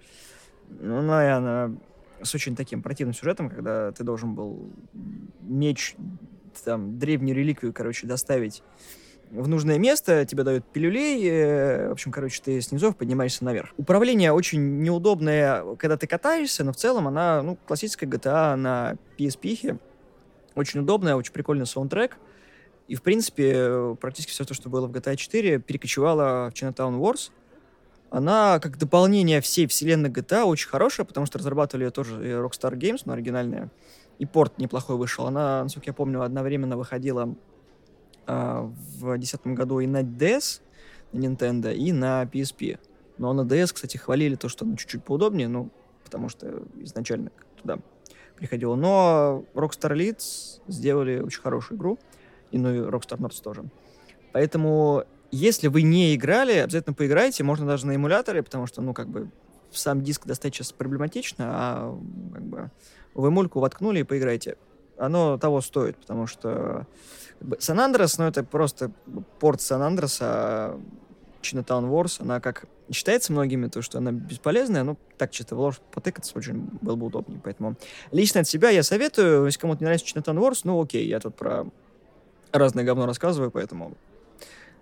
[0.69, 1.73] Ну, она
[2.23, 4.73] с очень таким противным сюжетом, когда ты должен был
[5.43, 5.97] меч,
[6.65, 8.63] там, древнюю реликвию, короче, доставить
[9.31, 13.71] в нужное место, тебе дают пилюлей, э, в общем, короче, ты с низов поднимаешься наверх.
[13.77, 19.79] Управление очень неудобное, когда ты катаешься, но в целом она, ну, классическая GTA на PSP,
[20.57, 22.17] очень удобная, очень прикольный саундтрек,
[22.89, 27.31] и, в принципе, практически все то, что было в GTA 4, перекочевало в Chinatown Wars,
[28.11, 33.03] она как дополнение всей вселенной GTA очень хорошая, потому что разрабатывали ее тоже Rockstar Games,
[33.05, 33.71] но оригинальная.
[34.19, 35.27] И порт неплохой вышел.
[35.27, 37.35] Она, насколько я помню, одновременно выходила
[38.27, 38.61] э,
[38.97, 40.61] в 2010 году и на DS,
[41.13, 42.79] на Nintendo и на PSP.
[43.19, 45.71] Но на DS, кстати, хвалили то, что она чуть-чуть поудобнее, ну,
[46.05, 47.31] потому что изначально
[47.63, 47.79] туда
[48.37, 48.75] приходило.
[48.75, 51.99] Но Rockstar Leeds сделали очень хорошую игру,
[52.51, 53.65] и ну и Rockstar North тоже.
[54.33, 59.09] Поэтому, если вы не играли, обязательно поиграйте, можно даже на эмуляторе, потому что, ну, как
[59.09, 59.31] бы,
[59.73, 61.99] сам диск достать сейчас проблематично, а
[62.33, 62.71] как бы
[63.15, 64.57] в эмульку воткнули и поиграйте.
[64.99, 66.87] Оно того стоит, потому что
[67.39, 68.91] как бы, Andreas, ну, это просто
[69.39, 70.79] порт San Andreas, а
[71.41, 75.81] Chinatown Wars, она как считается многими, то, что она бесполезная, но так чисто в ложь
[75.93, 77.41] потыкаться очень было бы удобнее.
[77.43, 77.77] Поэтому
[78.11, 81.37] лично от себя я советую, если кому-то не нравится Chinatown Wars, ну окей, я тут
[81.37, 81.67] про
[82.53, 83.97] разное говно рассказываю, поэтому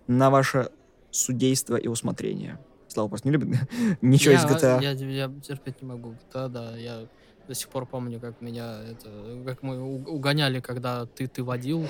[0.09, 0.71] на ваше
[1.11, 2.59] судейство и усмотрение.
[2.89, 3.61] Слава просто не любит
[4.01, 4.83] ничего я, из GTA.
[4.83, 6.15] Я, я терпеть не могу.
[6.33, 7.07] Да, да, я
[7.47, 9.11] до сих пор помню, как меня это,
[9.47, 11.87] как мы угоняли, когда ты ты водил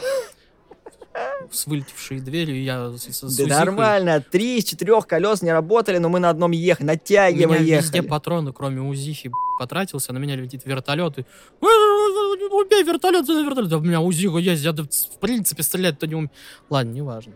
[1.50, 6.08] с вылетевшей дверью, я с, с Да нормально, три из четырех колес не работали, но
[6.08, 8.08] мы на одном ехали, У натягиваем меня и везде ехали.
[8.08, 11.24] патроны, кроме УЗИХи, потратился, на меня летит вертолет, и...
[11.60, 13.68] Убей вертолет, вертолет.
[13.68, 16.30] Да у меня УЗИХа есть, я в принципе стрелять-то не умею.
[16.70, 17.32] Ладно, неважно.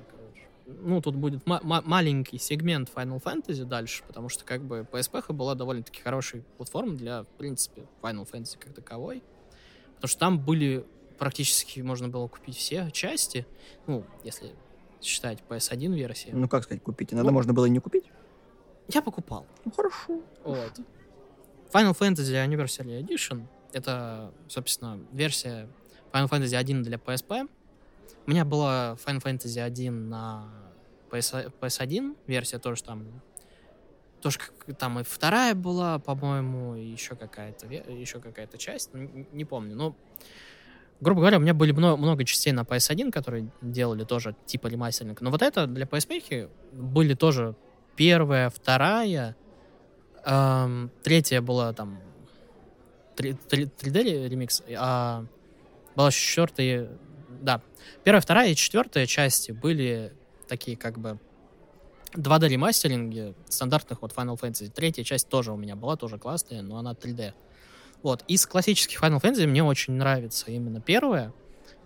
[0.67, 5.33] Ну, тут будет ма- ма- маленький сегмент Final Fantasy дальше, потому что, как бы, PSP
[5.33, 9.23] была довольно-таки хорошей платформой для, в принципе, Final Fantasy как таковой.
[9.97, 10.85] Потому что там были
[11.19, 13.47] практически, можно было купить все части,
[13.87, 14.53] ну, если
[15.01, 16.31] считать PS1 версии.
[16.33, 17.13] Ну, как сказать, купить?
[17.13, 17.35] Иногда Ну.
[17.35, 18.05] можно было и не купить.
[18.89, 19.47] Я покупал.
[19.65, 20.21] Ну, хорошо.
[20.45, 20.73] Вот.
[21.73, 25.69] Final Fantasy Anniversary Edition— это, собственно, версия
[26.13, 27.49] Final Fantasy 1 для PSP.
[28.27, 30.49] У меня была Final Fantasy 1 на
[31.11, 33.07] PS, PS1 версия, тоже там
[34.21, 39.27] тоже как- там и вторая была, по-моему, и еще какая-то еще какая-то часть, ну, н-
[39.33, 39.75] не помню.
[39.75, 39.97] Но,
[41.01, 45.21] грубо говоря, у меня были много, много частей на PS1, которые делали тоже типа ремастеринг.
[45.21, 47.57] Но вот это для PSP были тоже
[47.97, 49.35] первая, вторая,
[50.25, 51.99] Ам, третья была там
[53.17, 55.25] 3, 3D ремикс, а
[55.97, 56.91] была четвертая,
[57.43, 57.61] да.
[58.05, 60.13] Первая, вторая и четвертая части были
[60.49, 61.19] такие как бы
[62.15, 64.71] 2D ремастеринги стандартных вот Final Fantasy.
[64.71, 67.33] Третья часть тоже у меня была, тоже классная, но она 3D.
[68.03, 71.33] Вот, из классических Final Fantasy мне очень нравится именно первая.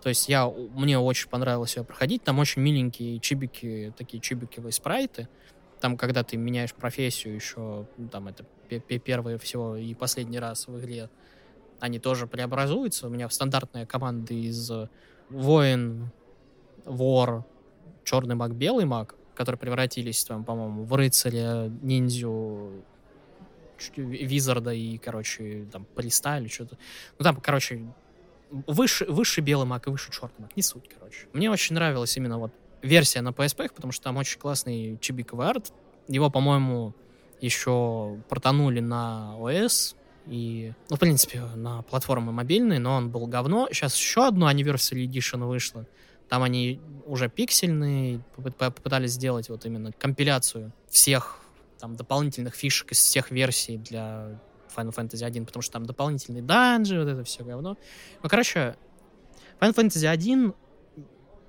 [0.01, 2.23] То есть я, мне очень понравилось ее проходить.
[2.23, 5.27] Там очень миленькие чибики, такие чибиковые спрайты.
[5.79, 10.67] Там, когда ты меняешь профессию еще, там это пе- пе- первый всего и последний раз
[10.67, 11.09] в игре,
[11.79, 13.07] они тоже преобразуются.
[13.07, 14.71] У меня стандартная команда из
[15.29, 16.11] воин,
[16.85, 17.45] вор,
[18.03, 22.83] черный маг, белый маг, которые превратились, там, по-моему, в рыцаря, ниндзю,
[23.95, 26.77] визарда и, короче, там, полиста или что-то.
[27.19, 27.85] Ну, там, короче,
[28.49, 30.55] выше, выше белый маг и выше черный маг.
[30.55, 31.27] Не суть, короче.
[31.33, 32.51] Мне очень нравилась именно вот
[32.81, 35.71] версия на PSP, потому что там очень классный чибиковый арт.
[36.07, 36.93] Его, по-моему,
[37.41, 39.95] еще протонули на ОС
[40.29, 43.67] и, ну, в принципе, на платформы мобильные, но он был говно.
[43.71, 45.85] Сейчас еще одно Anniversary Edition вышло.
[46.29, 51.39] Там они уже пиксельные, попы- попытались сделать вот именно компиляцию всех
[51.79, 54.39] там дополнительных фишек из всех версий для
[54.75, 57.77] Final Fantasy 1, потому что там дополнительные данжи, вот это все говно.
[58.21, 58.75] Ну, короче,
[59.59, 60.53] Final Fantasy 1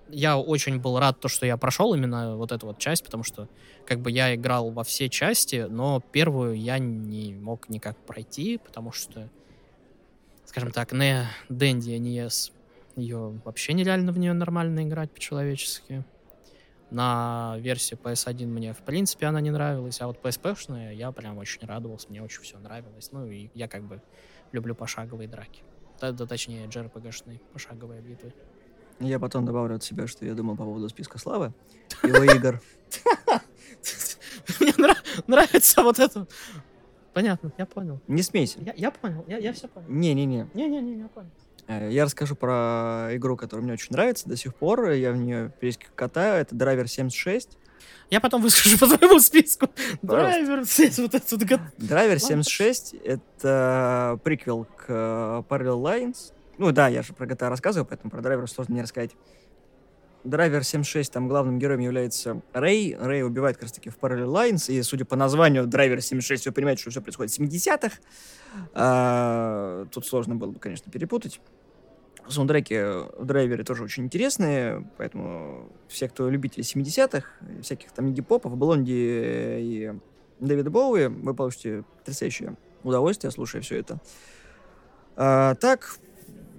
[0.09, 3.49] я очень был рад, то, что я прошел именно вот эту вот часть, потому что
[3.87, 8.93] как бы я играл во все части, но первую я не мог никак пройти, потому
[8.93, 9.29] что,
[10.45, 12.53] скажем так, не Дэнди NES,
[12.97, 16.05] ее вообще нереально в нее нормально играть по-человечески.
[16.91, 21.61] На версии PS1 мне, в принципе, она не нравилась, а вот PSP-шная я прям очень
[21.67, 23.11] радовался, мне очень все нравилось.
[23.13, 24.01] Ну и я как бы
[24.53, 25.63] люблю пошаговые драки.
[26.01, 28.33] Да, да точнее, JRPG-шные пошаговые битвы.
[29.01, 31.53] Я потом добавлю от себя, что я думал по поводу списка славы
[32.03, 32.61] его игр.
[34.61, 34.96] Мне нра-
[35.26, 36.26] нравится вот это.
[37.12, 38.01] Понятно, я понял.
[38.07, 38.59] Не смейся.
[38.76, 39.86] Я, понял, я, все понял.
[39.88, 40.49] Не-не-не.
[40.55, 41.30] Не-не-не, я понял.
[41.66, 44.90] Э, Я расскажу про игру, которая мне очень нравится до сих пор.
[44.90, 46.40] Я в нее периодически катаю.
[46.40, 47.57] Это Драйвер 76.
[48.11, 49.68] Я потом выскажу по твоему списку.
[50.03, 51.28] Драйвер, здесь вот этот
[51.78, 52.28] Драйвер Ладно.
[52.28, 56.32] 76— это приквел к э, Parallel Lines.
[56.59, 59.13] Ну да, я же про GTA рассказываю, поэтому про Драйвера сложно не рассказать.
[60.25, 62.97] Драйвер 76, там главным героем является Рэй.
[62.99, 66.53] Рэй убивает как раз таки в Parallel Lines, и судя по названию Драйвер 76, вы
[66.53, 67.97] понимаете, что все происходит в 70-х.
[68.75, 71.41] А, тут сложно было бы, конечно, перепутать.
[72.29, 72.77] Саундтреки
[73.19, 77.27] в Драйвере тоже очень интересные, поэтому все, кто любители 70-х,
[77.63, 79.93] всяких там Игги-попов, Блонди и
[80.41, 83.99] Дэвида Боуи, вы получите потрясающее удовольствие, слушая все это.
[85.17, 85.99] А, так,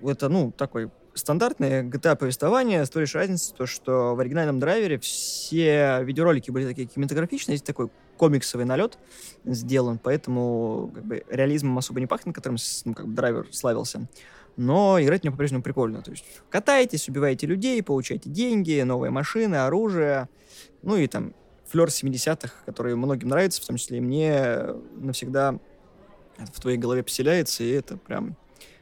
[0.03, 5.99] это, ну, такой стандартное GTA-повествование, с той лишь разницей, то, что в оригинальном драйвере все
[6.03, 8.97] видеоролики были такие кинематографичные, здесь такой комиксовый налет
[9.45, 14.07] сделан, поэтому как бы, реализмом особо не пахнет, которым ну, как бы, драйвер славился.
[14.57, 16.01] Но играть мне по-прежнему прикольно.
[16.01, 20.27] То есть катаетесь, убиваете людей, получаете деньги, новые машины, оружие.
[20.81, 21.33] Ну и там
[21.65, 24.65] флер 70-х, который многим нравится, в том числе и мне,
[24.97, 25.59] навсегда
[26.37, 28.35] в твоей голове поселяется, и это прям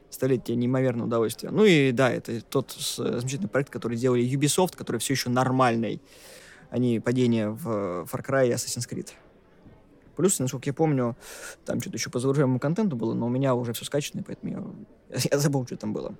[0.08, 1.52] доставляет тебе неимоверное удовольствие.
[1.52, 6.00] Ну и да, это тот замечательный проект, который делали Ubisoft, который все еще нормальный,
[6.70, 9.10] а не падение в Far Cry и Assassin's Creed.
[10.16, 11.16] Плюс, насколько я помню,
[11.64, 15.18] там что-то еще по загружаемому контенту было, но у меня уже все скачано, поэтому я,
[15.32, 16.14] я забыл, что там было.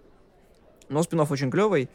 [0.89, 1.89] Но спин очень клевый,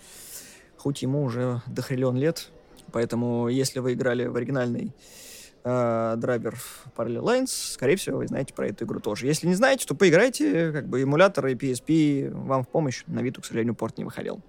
[0.78, 2.52] хоть ему уже дохриллион лет,
[2.92, 5.33] поэтому если вы играли в оригинальный э,
[5.64, 6.58] драйвер
[6.96, 9.28] Parallel Lines, скорее всего, вы знаете про эту игру тоже.
[9.28, 13.04] Если не знаете, то поиграйте, как бы эмуляторы PSP вам в помощь.
[13.08, 14.42] На Виту, к сожалению, порт не выходил.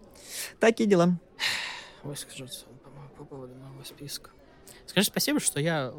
[0.58, 1.18] Такие дела.
[2.02, 2.66] Выскажется
[3.16, 4.30] по поводу моего списка.
[4.86, 5.92] Скажи спасибо, что я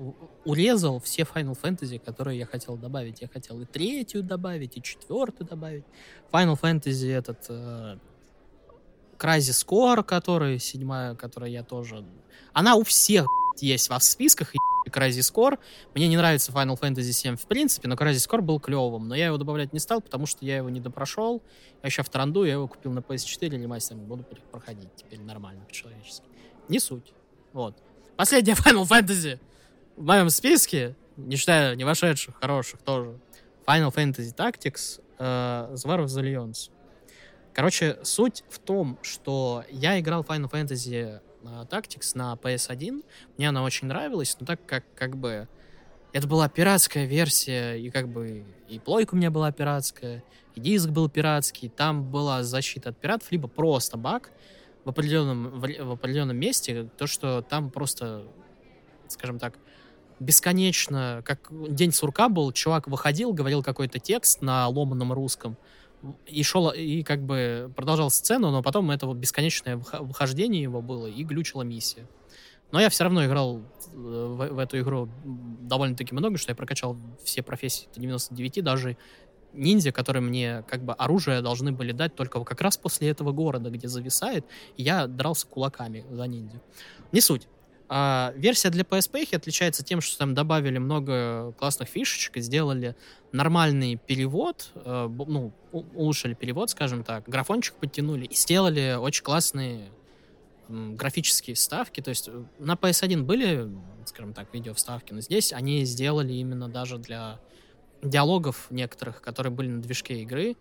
[0.43, 3.21] урезал все Final Fantasy, которые я хотел добавить.
[3.21, 5.85] Я хотел и третью добавить, и четвертую добавить.
[6.31, 7.97] Final Fantasy этот э,
[9.17, 12.05] Crysis Core, который седьмая, которая я тоже...
[12.53, 13.25] Она у всех
[13.61, 15.59] есть в списках, и Crysis Core.
[15.93, 19.07] Мне не нравится Final Fantasy 7 в принципе, но Crysis Core был клевым.
[19.07, 21.41] Но я его добавлять не стал, потому что я его не допрошел.
[21.81, 24.05] Я еще в Таранду, я его купил на PS4 или мастером.
[24.05, 26.25] Буду проходить теперь нормально, по-человечески.
[26.69, 27.13] Не суть.
[27.53, 27.75] Вот.
[28.15, 29.39] Последняя Final Fantasy
[29.95, 33.17] в моем списке, не считая не вошедших, хороших тоже,
[33.65, 36.69] Final Fantasy Tactics of the Legions.
[37.55, 43.01] Короче, суть в том, что я играл Final Fantasy uh, Tactics на PS1,
[43.37, 45.47] мне она очень нравилась, но так как, как бы,
[46.11, 50.21] это была пиратская версия, и как бы и плойка у меня была пиратская,
[50.53, 54.31] и диск был пиратский, там была защита от пиратов, либо просто баг,
[54.83, 58.25] в определенном, в, в определенном месте, то, что там просто,
[59.07, 59.53] скажем так,
[60.19, 65.55] бесконечно, как день сурка был, чувак выходил, говорил какой-то текст на ломаном русском,
[66.25, 71.07] и шел, и как бы продолжал сцену, но потом это вот бесконечное выхождение его было,
[71.07, 72.07] и глючила миссия.
[72.71, 73.61] Но я все равно играл э,
[73.93, 78.97] в, в эту игру довольно-таки много, что я прокачал все профессии до 99, даже
[79.53, 83.69] ниндзя, которые мне как бы оружие должны были дать только как раз после этого города,
[83.69, 84.45] где зависает,
[84.77, 86.61] я дрался кулаками за ниндзя.
[87.11, 87.47] Не суть.
[87.87, 92.95] А, версия для PSP отличается тем, что там добавили много классных фишечек и сделали
[93.31, 99.91] нормальный перевод, э, ну, улучшили перевод, скажем так, графончик подтянули и сделали очень классные
[100.67, 102.01] графические вставки.
[102.01, 103.69] То есть э, на PS1 были,
[104.05, 107.39] скажем так, видео вставки, но здесь они сделали именно даже для
[108.01, 110.55] диалогов некоторых, которые были на движке игры.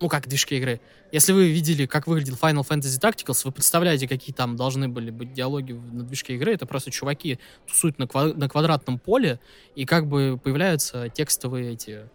[0.00, 0.80] Ну, как движке игры.
[1.12, 5.32] Если вы видели, как выглядел Final Fantasy Tacticals, вы представляете, какие там должны были быть
[5.32, 6.54] диалоги на движке игры.
[6.54, 9.38] Это просто чуваки тусуют на, квад- на квадратном поле,
[9.74, 12.08] и как бы появляются текстовые эти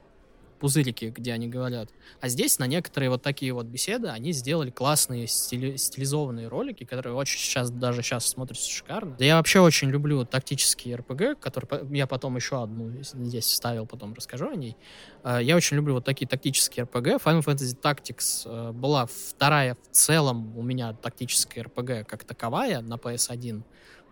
[0.60, 1.90] пузырики, где они говорят.
[2.22, 7.14] А здесь на некоторые вот такие вот беседы они сделали классные стили стилизованные ролики, которые
[7.14, 9.16] очень сейчас, даже сейчас смотрятся шикарно.
[9.18, 14.14] Да я вообще очень люблю тактические RPG, которые я потом еще одну здесь вставил, потом
[14.14, 14.76] расскажу о ней.
[15.24, 17.22] А, я очень люблю вот такие тактические RPG.
[17.24, 22.96] Final Fantasy Tactics э, была вторая в целом у меня тактическая RPG как таковая на
[22.96, 23.64] PS1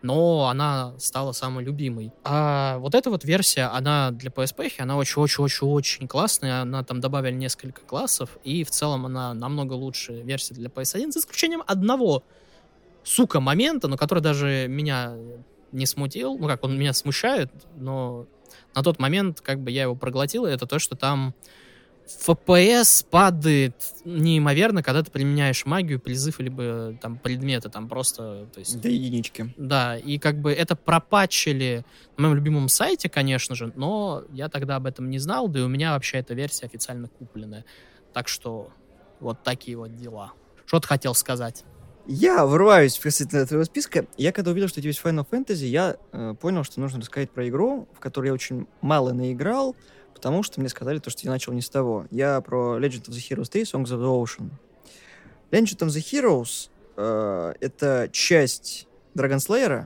[0.02, 2.12] но она стала самой любимой.
[2.24, 7.82] А вот эта вот версия, она для PSP, она очень-очень-очень-очень классная, она там добавили несколько
[7.82, 12.24] классов, и в целом она намного лучше версия для PS1, за исключением одного,
[13.04, 15.16] сука, момента, но который даже меня
[15.72, 18.28] не смутил, ну как, он меня смущает, но
[18.74, 21.34] на тот момент как бы я его проглотил, и это то, что там
[22.06, 28.48] FPS падает неимоверно, когда ты применяешь магию, призыв, либо там предметы, там просто...
[28.54, 29.54] То есть, До единички.
[29.58, 31.84] Да, и как бы это пропатчили
[32.18, 35.64] на моем любимом сайте, конечно же, но я тогда об этом не знал, да и
[35.64, 37.66] у меня вообще эта версия официально купленная.
[38.14, 38.70] Так что
[39.20, 40.34] вот такие вот дела.
[40.66, 41.64] Что ты хотел сказать?
[42.08, 44.06] Я врываюсь в твоего списка.
[44.16, 47.32] Я когда увидел, что у тебя есть Final Fantasy, я э, понял, что нужно рассказать
[47.32, 49.76] про игру, в которой я очень мало наиграл,
[50.16, 52.08] потому что мне сказали то, что я начал не с того.
[52.10, 54.50] Я про Legend of the Heroes 3 Songs of the Ocean.
[55.52, 59.86] Legend of the Heroes э, это часть Dragon Slayer,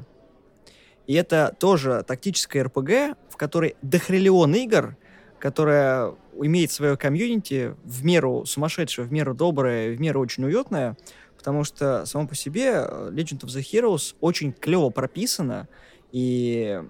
[1.07, 4.95] и это тоже тактическая RPG, в которой дохриллион игр,
[5.39, 10.95] которая имеет свое комьюнити в меру сумасшедшее, в меру доброе, в меру очень уютное,
[11.37, 15.67] потому что само по себе э, Legend of the Heroes очень клево прописана,
[16.11, 16.81] и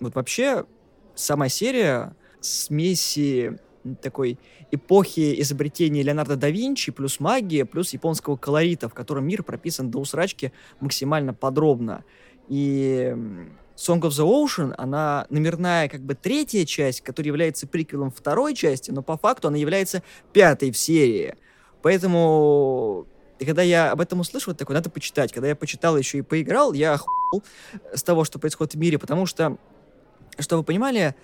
[0.00, 0.64] вот вообще
[1.14, 2.14] сама серия
[2.44, 3.58] смеси
[4.00, 4.38] такой
[4.70, 9.98] эпохи изобретения Леонардо да Винчи, плюс магия, плюс японского колорита, в котором мир прописан до
[9.98, 12.04] усрачки максимально подробно.
[12.48, 13.14] И
[13.76, 18.90] Song of the Ocean, она номерная как бы третья часть, которая является приквелом второй части,
[18.90, 21.36] но по факту она является пятой в серии.
[21.82, 23.06] Поэтому
[23.40, 25.32] когда я об этом услышал, вот такой, надо почитать.
[25.32, 27.42] Когда я почитал еще и поиграл, я охуел
[27.92, 29.58] с того, что происходит в мире, потому что,
[30.38, 31.14] чтобы вы понимали,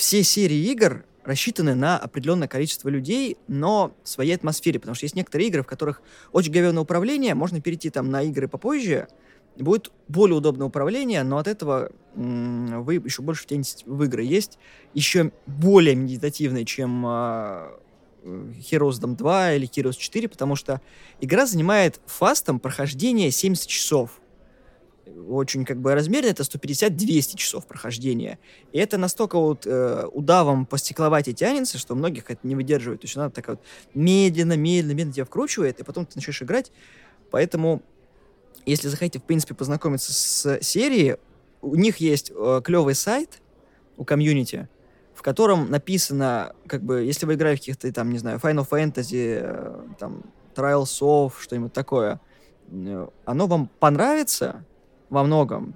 [0.00, 5.14] все серии игр рассчитаны на определенное количество людей, но в своей атмосфере, потому что есть
[5.14, 6.00] некоторые игры, в которых
[6.32, 9.08] очень говенное управление, можно перейти там на игры попозже,
[9.58, 14.24] будет более удобное управление, но от этого вы еще больше втянетесь в игры.
[14.24, 14.58] Есть
[14.94, 17.78] еще более медитативные, чем а,
[18.24, 20.80] Heroes Dom 2 или Heroes 4, потому что
[21.20, 24.18] игра занимает фастом прохождение 70 часов.
[25.28, 28.38] Очень как бы размерно, это 150-200 часов прохождения.
[28.72, 33.00] И это настолько вот э, удавом по стекловате тянется, что многих это не выдерживает.
[33.00, 33.60] То есть она так вот
[33.94, 36.72] медленно, медленно, медленно тебя вкручивает, и потом ты начинаешь играть.
[37.30, 37.82] Поэтому,
[38.66, 41.16] если захотите, в принципе, познакомиться с серией,
[41.62, 43.40] у них есть э, клевый сайт
[43.96, 44.68] у комьюнити,
[45.14, 49.38] в котором написано, как бы, если вы играете в каких-то, там, не знаю, Final Fantasy,
[49.42, 50.22] э, там,
[50.54, 52.20] Trials of, что-нибудь такое,
[52.70, 54.64] э, оно вам понравится
[55.10, 55.74] во многом,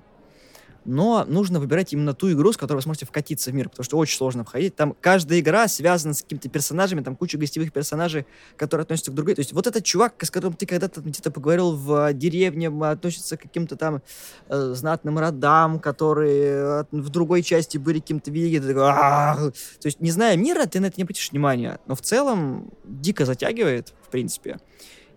[0.84, 3.96] но нужно выбирать именно ту игру, с которой вы сможете вкатиться в мир, потому что
[3.96, 4.76] очень сложно входить.
[4.76, 8.26] Там каждая игра связана с какими-то персонажами, там куча гостевых персонажей,
[8.56, 9.34] которые относятся к другой.
[9.34, 13.42] То есть вот этот чувак, с которым ты когда-то где-то поговорил в деревне, относится к
[13.42, 14.02] каким-то там
[14.48, 18.44] э, знатным родам, которые в другой части были каким-то великим.
[18.54, 19.52] То
[19.84, 21.78] есть, не зная мира, ты на это не обратишь внимания.
[21.86, 24.58] Но в целом дико затягивает, в принципе.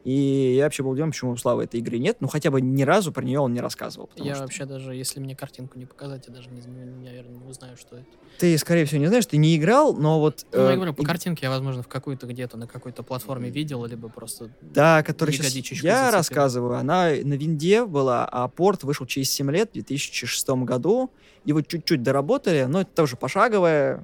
[0.08, 2.16] И я вообще был удивлен, почему у Славы этой игры нет.
[2.22, 4.10] Ну, хотя бы ни разу про нее он не рассказывал.
[4.16, 4.44] Я что...
[4.44, 8.08] вообще даже, если мне картинку не показать, я даже, не, наверное, не узнаю, что это.
[8.38, 10.46] Ты, скорее всего, не знаешь, ты не играл, но вот...
[10.54, 11.06] Ну, э, я говорю, по и...
[11.06, 14.50] картинке я, возможно, в какой-то где-то, на какой-то платформе видел, либо просто...
[14.62, 16.12] Да, который сейчас я зацепил.
[16.14, 21.12] рассказываю, она на винде была, а порт вышел через 7 лет, в 2006 году.
[21.44, 24.02] Его чуть-чуть доработали, но это тоже пошаговая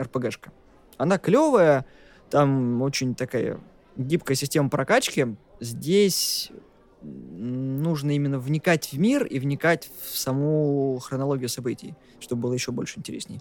[0.00, 0.50] РПГшка.
[0.96, 1.86] Она клевая,
[2.28, 3.60] там очень такая
[3.96, 5.36] гибкая система прокачки.
[5.60, 6.50] Здесь
[7.04, 12.98] нужно именно вникать в мир и вникать в саму хронологию событий, чтобы было еще больше
[12.98, 13.40] интересней.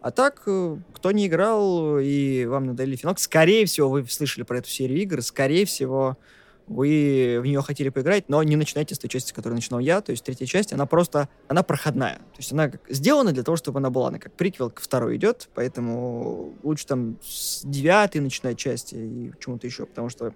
[0.00, 4.58] А так, э, кто не играл и вам надоели финал, скорее всего, вы слышали про
[4.58, 6.18] эту серию игр, скорее всего,
[6.66, 10.00] вы в нее хотели поиграть, но не начинайте с той части, с которой начинал я,
[10.00, 12.16] то есть третья часть, она просто, она проходная.
[12.16, 15.50] То есть она сделана для того, чтобы она была, она как приквел к второй идет,
[15.54, 20.34] поэтому лучше там с девятой начинать части и чему-то еще, потому что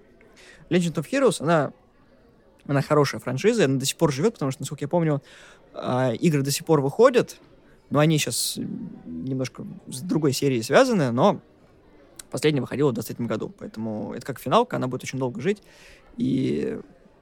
[0.71, 1.73] Legend of Heroes, она,
[2.67, 5.23] она хорошая франшиза, она до сих пор живет, потому что, насколько я помню,
[5.75, 7.37] э, игры до сих пор выходят,
[7.91, 8.59] но они сейчас
[9.07, 11.41] немножко с другой серией связаны, но
[12.31, 15.63] последняя выходила в 2023 году, поэтому это как финалка, она будет очень долго жить,
[16.17, 16.79] и,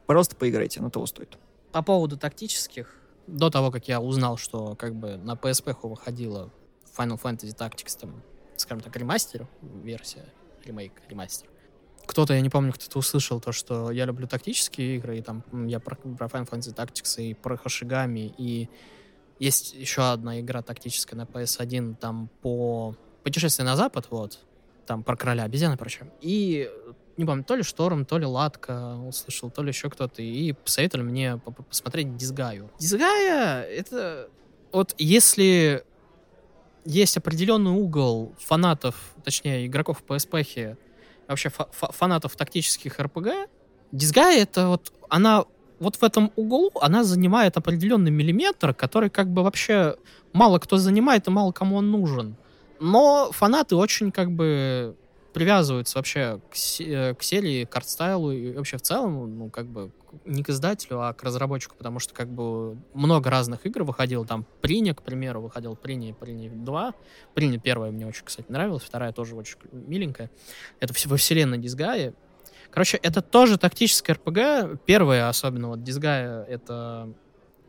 [0.07, 1.39] пожалуйста, поиграйте, оно того стоит.
[1.73, 6.51] По поводу тактических, до того, как я узнал, что как бы на PSP выходила
[6.97, 8.23] Final Fantasy Tactics, там,
[8.57, 9.47] скажем так, ремастер,
[9.83, 10.25] версия,
[10.65, 11.49] ремейк, ремастер.
[12.07, 15.81] Кто-то, я не помню, кто-то услышал то, что я люблю тактические игры, и там я
[15.81, 18.69] про, про Final Fantasy Tactics и про Хашигами, и
[19.39, 24.39] есть еще одна игра тактическая на PS1, там по путешествие на запад, вот,
[24.87, 26.11] там про короля обезьяны и прочее.
[26.21, 26.71] И
[27.17, 31.05] не помню, то ли Шторм, то ли Латка услышал, то ли еще кто-то, и посоветовали
[31.05, 31.39] мне
[31.69, 32.71] посмотреть Дизгаю.
[32.79, 34.29] Дизгая— это...
[34.73, 35.85] Вот если
[36.85, 40.77] есть определенный угол фанатов, точнее, игроков PSP,
[41.29, 43.29] вообще фа фанатов тактических РПГ,
[43.93, 44.93] Дизгая— это вот...
[45.09, 45.45] Она
[45.79, 49.97] вот в этом углу она занимает определенный миллиметр, который как бы вообще
[50.33, 52.37] мало кто занимает и мало кому он нужен.
[52.81, 54.97] Но фанаты очень как бы
[55.37, 59.93] привязываются вообще к, э, к серии, к артстайлу и вообще в целом, ну, как бы
[60.25, 64.47] не к издателю, а к разработчику, потому что как бы много разных игр выходило, там
[64.63, 66.95] Приня, к примеру, выходил Приня и Приня 2.
[67.35, 70.31] Приня первая мне очень, кстати, нравилась, вторая тоже очень миленькая.
[70.81, 72.15] Это во вселенной Дизгая.
[72.71, 74.87] Короче, это тоже тактическая РПГ.
[74.87, 77.13] Первая, особенно вот Дизгая, это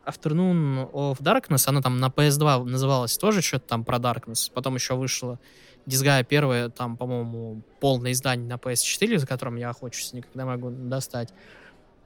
[0.06, 4.94] Afternoon of Darkness, она там на PS2 называлась тоже что-то там про Darkness, потом еще
[4.94, 5.38] вышла
[5.86, 11.32] Дизгая первое, там, по-моему, полное издание на PS4, за которым я охочусь, никогда могу достать.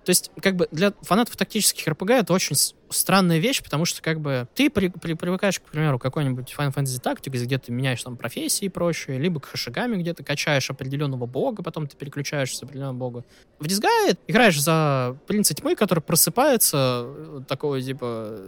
[0.04, 2.56] То есть, как бы, для фанатов тактических RPG это очень
[2.90, 6.74] странная вещь, потому что, как бы, ты при, при, привыкаешь, к примеру, к какой-нибудь Final
[6.74, 10.70] Fantasy Tactics, где ты меняешь там профессии и прочее, либо к хашигами, где ты качаешь
[10.70, 13.24] определенного бога, потом ты переключаешься с определенного бога.
[13.60, 18.40] В Disgaea играешь за принца тьмы, который просыпается, э, такого, типа,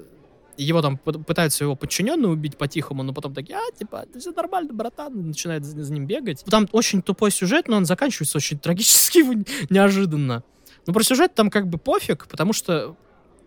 [0.56, 4.72] его там пы- пытаются его подчиненные убить по-тихому, но потом такие, а, типа, все нормально,
[4.72, 6.44] братан, начинает за, за ним бегать.
[6.44, 10.42] Там очень тупой сюжет, но он заканчивается очень трагически неожиданно.
[10.86, 12.96] Но про сюжет там как бы пофиг, потому что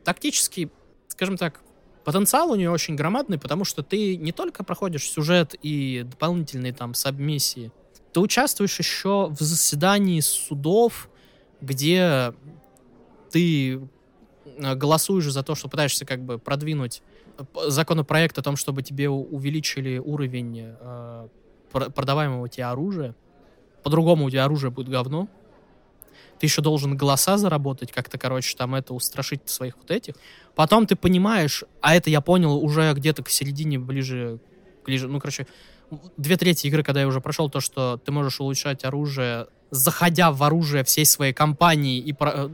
[0.03, 0.71] тактически,
[1.07, 1.61] скажем так,
[2.03, 6.93] потенциал у нее очень громадный, потому что ты не только проходишь сюжет и дополнительные там
[6.93, 7.71] сабмиссии,
[8.13, 11.09] ты участвуешь еще в заседании судов,
[11.59, 12.33] где
[13.29, 13.81] ты
[14.57, 17.01] голосуешь за то, что пытаешься как бы продвинуть
[17.37, 21.27] э, законопроект о том, чтобы тебе увеличили уровень э,
[21.71, 23.15] продаваемого тебе оружия.
[23.83, 25.27] По-другому у тебя оружие будет говно.
[26.39, 30.13] Ты еще должен голоса заработать, как-то, короче, там это устрашить своих вот этих.
[30.55, 34.39] Потом ты понимаешь, а это я понял уже где-то к середине, ближе,
[34.85, 35.47] ближе, ну, короче,
[36.17, 40.43] две трети игры, когда я уже прошел то, что ты можешь улучшать оружие, заходя в
[40.43, 42.49] оружие всей своей компании и про...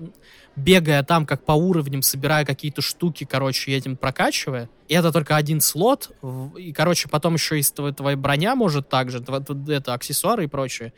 [0.56, 4.70] Бегая там как по уровням, собирая какие-то штуки, короче, этим прокачивая.
[4.88, 6.12] И это только один слот.
[6.58, 10.93] И, короче, потом еще и твоя броня может также, это аксессуары и прочее.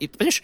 [0.00, 0.42] И, понимаешь,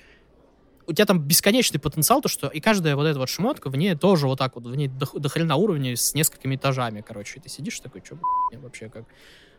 [0.86, 3.94] у тебя там бесконечный потенциал, то что и каждая вот эта вот шмотка, в ней
[3.94, 7.38] тоже вот так вот, в ней до, до хрена уровня с несколькими этажами, короче.
[7.38, 8.18] И ты сидишь такой, что
[8.54, 9.04] вообще как...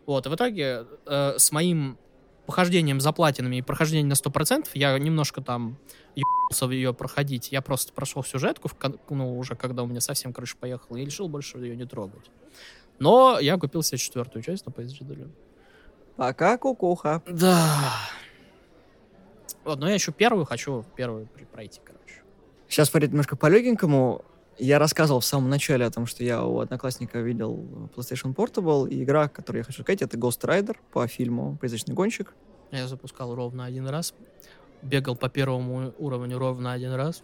[0.05, 1.97] Вот, и в итоге э, с моим
[2.45, 5.77] похождением за платинами и прохождением на 100% я немножко там
[6.15, 7.51] ебался ее проходить.
[7.51, 8.75] Я просто прошел сюжетку, в,
[9.09, 12.29] ну, уже когда у меня совсем крыша поехала, и решил больше ее не трогать.
[12.99, 15.29] Но я купил себе четвертую часть на PSG.
[16.15, 17.23] Пока, кукуха.
[17.27, 17.93] Да.
[19.63, 22.21] Вот, но я еще первую хочу первую пройти, короче.
[22.67, 24.23] Сейчас парить немножко по-легенькому.
[24.57, 29.03] Я рассказывал в самом начале о том, что я у одноклассника видел PlayStation Portable, и
[29.03, 32.35] игра, которую я хочу сказать, это Ghost Rider по фильму «Призрачный гонщик».
[32.71, 34.13] Я запускал ровно один раз,
[34.81, 37.23] бегал по первому уровню ровно один раз,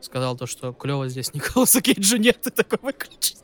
[0.00, 3.38] сказал то, что клево здесь Николаса Кейджа нет, и такой выключить.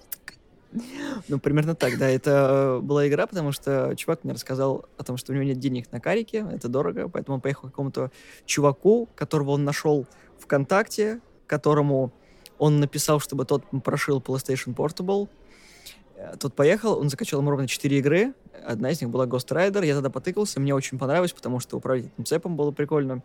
[1.28, 2.08] Ну, примерно так, да.
[2.08, 5.90] Это была игра, потому что чувак мне рассказал о том, что у него нет денег
[5.92, 8.10] на карике, это дорого, поэтому он поехал к какому-то
[8.44, 10.06] чуваку, которого он нашел
[10.40, 12.12] ВКонтакте, которому
[12.58, 15.28] он написал, чтобы тот прошил PlayStation Portable.
[16.38, 18.34] Тот поехал, он закачал ему ровно 4 игры.
[18.64, 19.84] Одна из них была Ghost Rider.
[19.86, 23.22] Я тогда потыкался, мне очень понравилось, потому что управлять этим цепом было прикольно.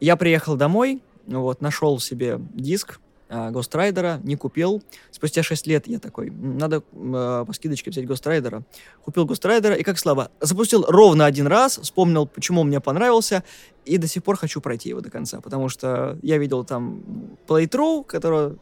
[0.00, 4.82] Я приехал домой, вот, нашел себе диск, а, Ghost Rider, не купил.
[5.10, 8.62] Спустя 6 лет я такой, надо э, по скидочке взять Ghost Rider.
[9.02, 10.30] Купил Ghost Rider, и как слабо.
[10.40, 13.42] Запустил ровно один раз, вспомнил, почему он мне понравился,
[13.84, 17.02] и до сих пор хочу пройти его до конца, потому что я видел там
[17.48, 18.56] playthrough, которого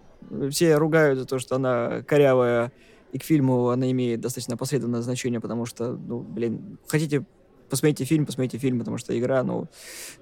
[0.51, 2.73] все ругают за то, что она корявая,
[3.15, 7.25] и к фильму она имеет достаточно посредственное значение, потому что, ну, блин, хотите
[7.71, 9.69] посмотрите фильм, посмотрите фильм, потому что игра, ну,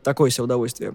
[0.03, 0.95] такое себе удовольствие.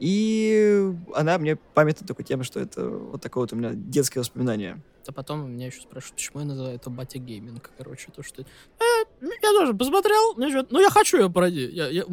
[0.00, 4.82] И она мне памятна только тем, что это вот такое вот у меня детское воспоминание.
[5.06, 8.42] А потом меня еще спрашивают, почему я называю это батя гейминг, короче, то, что...
[8.42, 11.66] Э, я тоже посмотрел, ну я хочу ее пройти.
[11.70, 12.04] Я, я,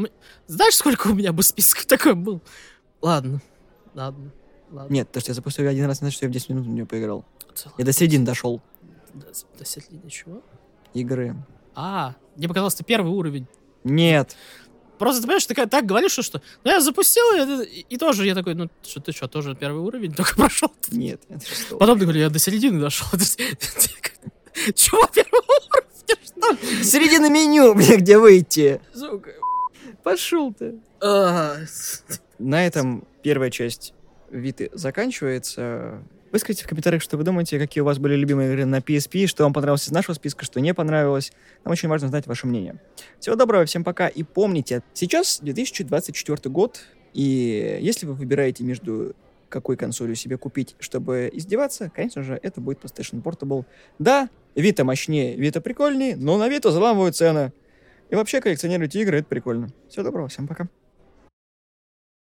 [0.47, 2.41] знаешь, сколько у меня бы списков такой был?
[3.01, 3.41] Ладно,
[3.93, 4.31] ладно,
[4.71, 4.93] ладно.
[4.93, 6.69] Нет, то, что я запустил ее один раз, значит, что я в 10 минут в
[6.69, 7.25] нее поиграл.
[7.53, 8.61] Целый я до середины дошел.
[9.63, 10.41] Середины чего?
[10.93, 11.35] Игры.
[11.75, 13.45] А, мне показалось, ты первый уровень.
[13.83, 14.35] Нет.
[14.97, 17.23] Просто, ты понимаешь, ты так говоришь, что, что ну, я запустил,
[17.61, 20.71] и, и, тоже я такой, ну, что ты что, тоже первый уровень только прошел?
[20.89, 21.77] Нет, что?
[21.77, 23.07] Потом ты говоришь, я до середины дошел.
[24.73, 25.87] Чего первый уровень?
[26.25, 26.83] Что?
[26.83, 28.81] Середина меню, бля, где выйти.
[28.93, 29.31] Сука.
[30.03, 30.79] Пошел ты.
[32.39, 33.93] На этом первая часть
[34.29, 36.03] Виты заканчивается.
[36.31, 39.43] Выскажите в комментариях, что вы думаете, какие у вас были любимые игры на PSP, что
[39.43, 41.31] вам понравилось из нашего списка, что не понравилось.
[41.63, 42.81] Нам очень важно знать ваше мнение.
[43.19, 44.07] Всего доброго, всем пока.
[44.07, 46.81] И помните, сейчас 2024 год,
[47.13, 49.15] и если вы выбираете между
[49.49, 53.65] какой консолью себе купить, чтобы издеваться, конечно же, это будет PlayStation Portable.
[53.97, 57.53] Да, Vita мощнее, Vita прикольнее, но на Vita заламывают цены.
[58.09, 59.69] И вообще коллекционируйте игры, это прикольно.
[59.89, 60.67] Всего доброго, всем пока.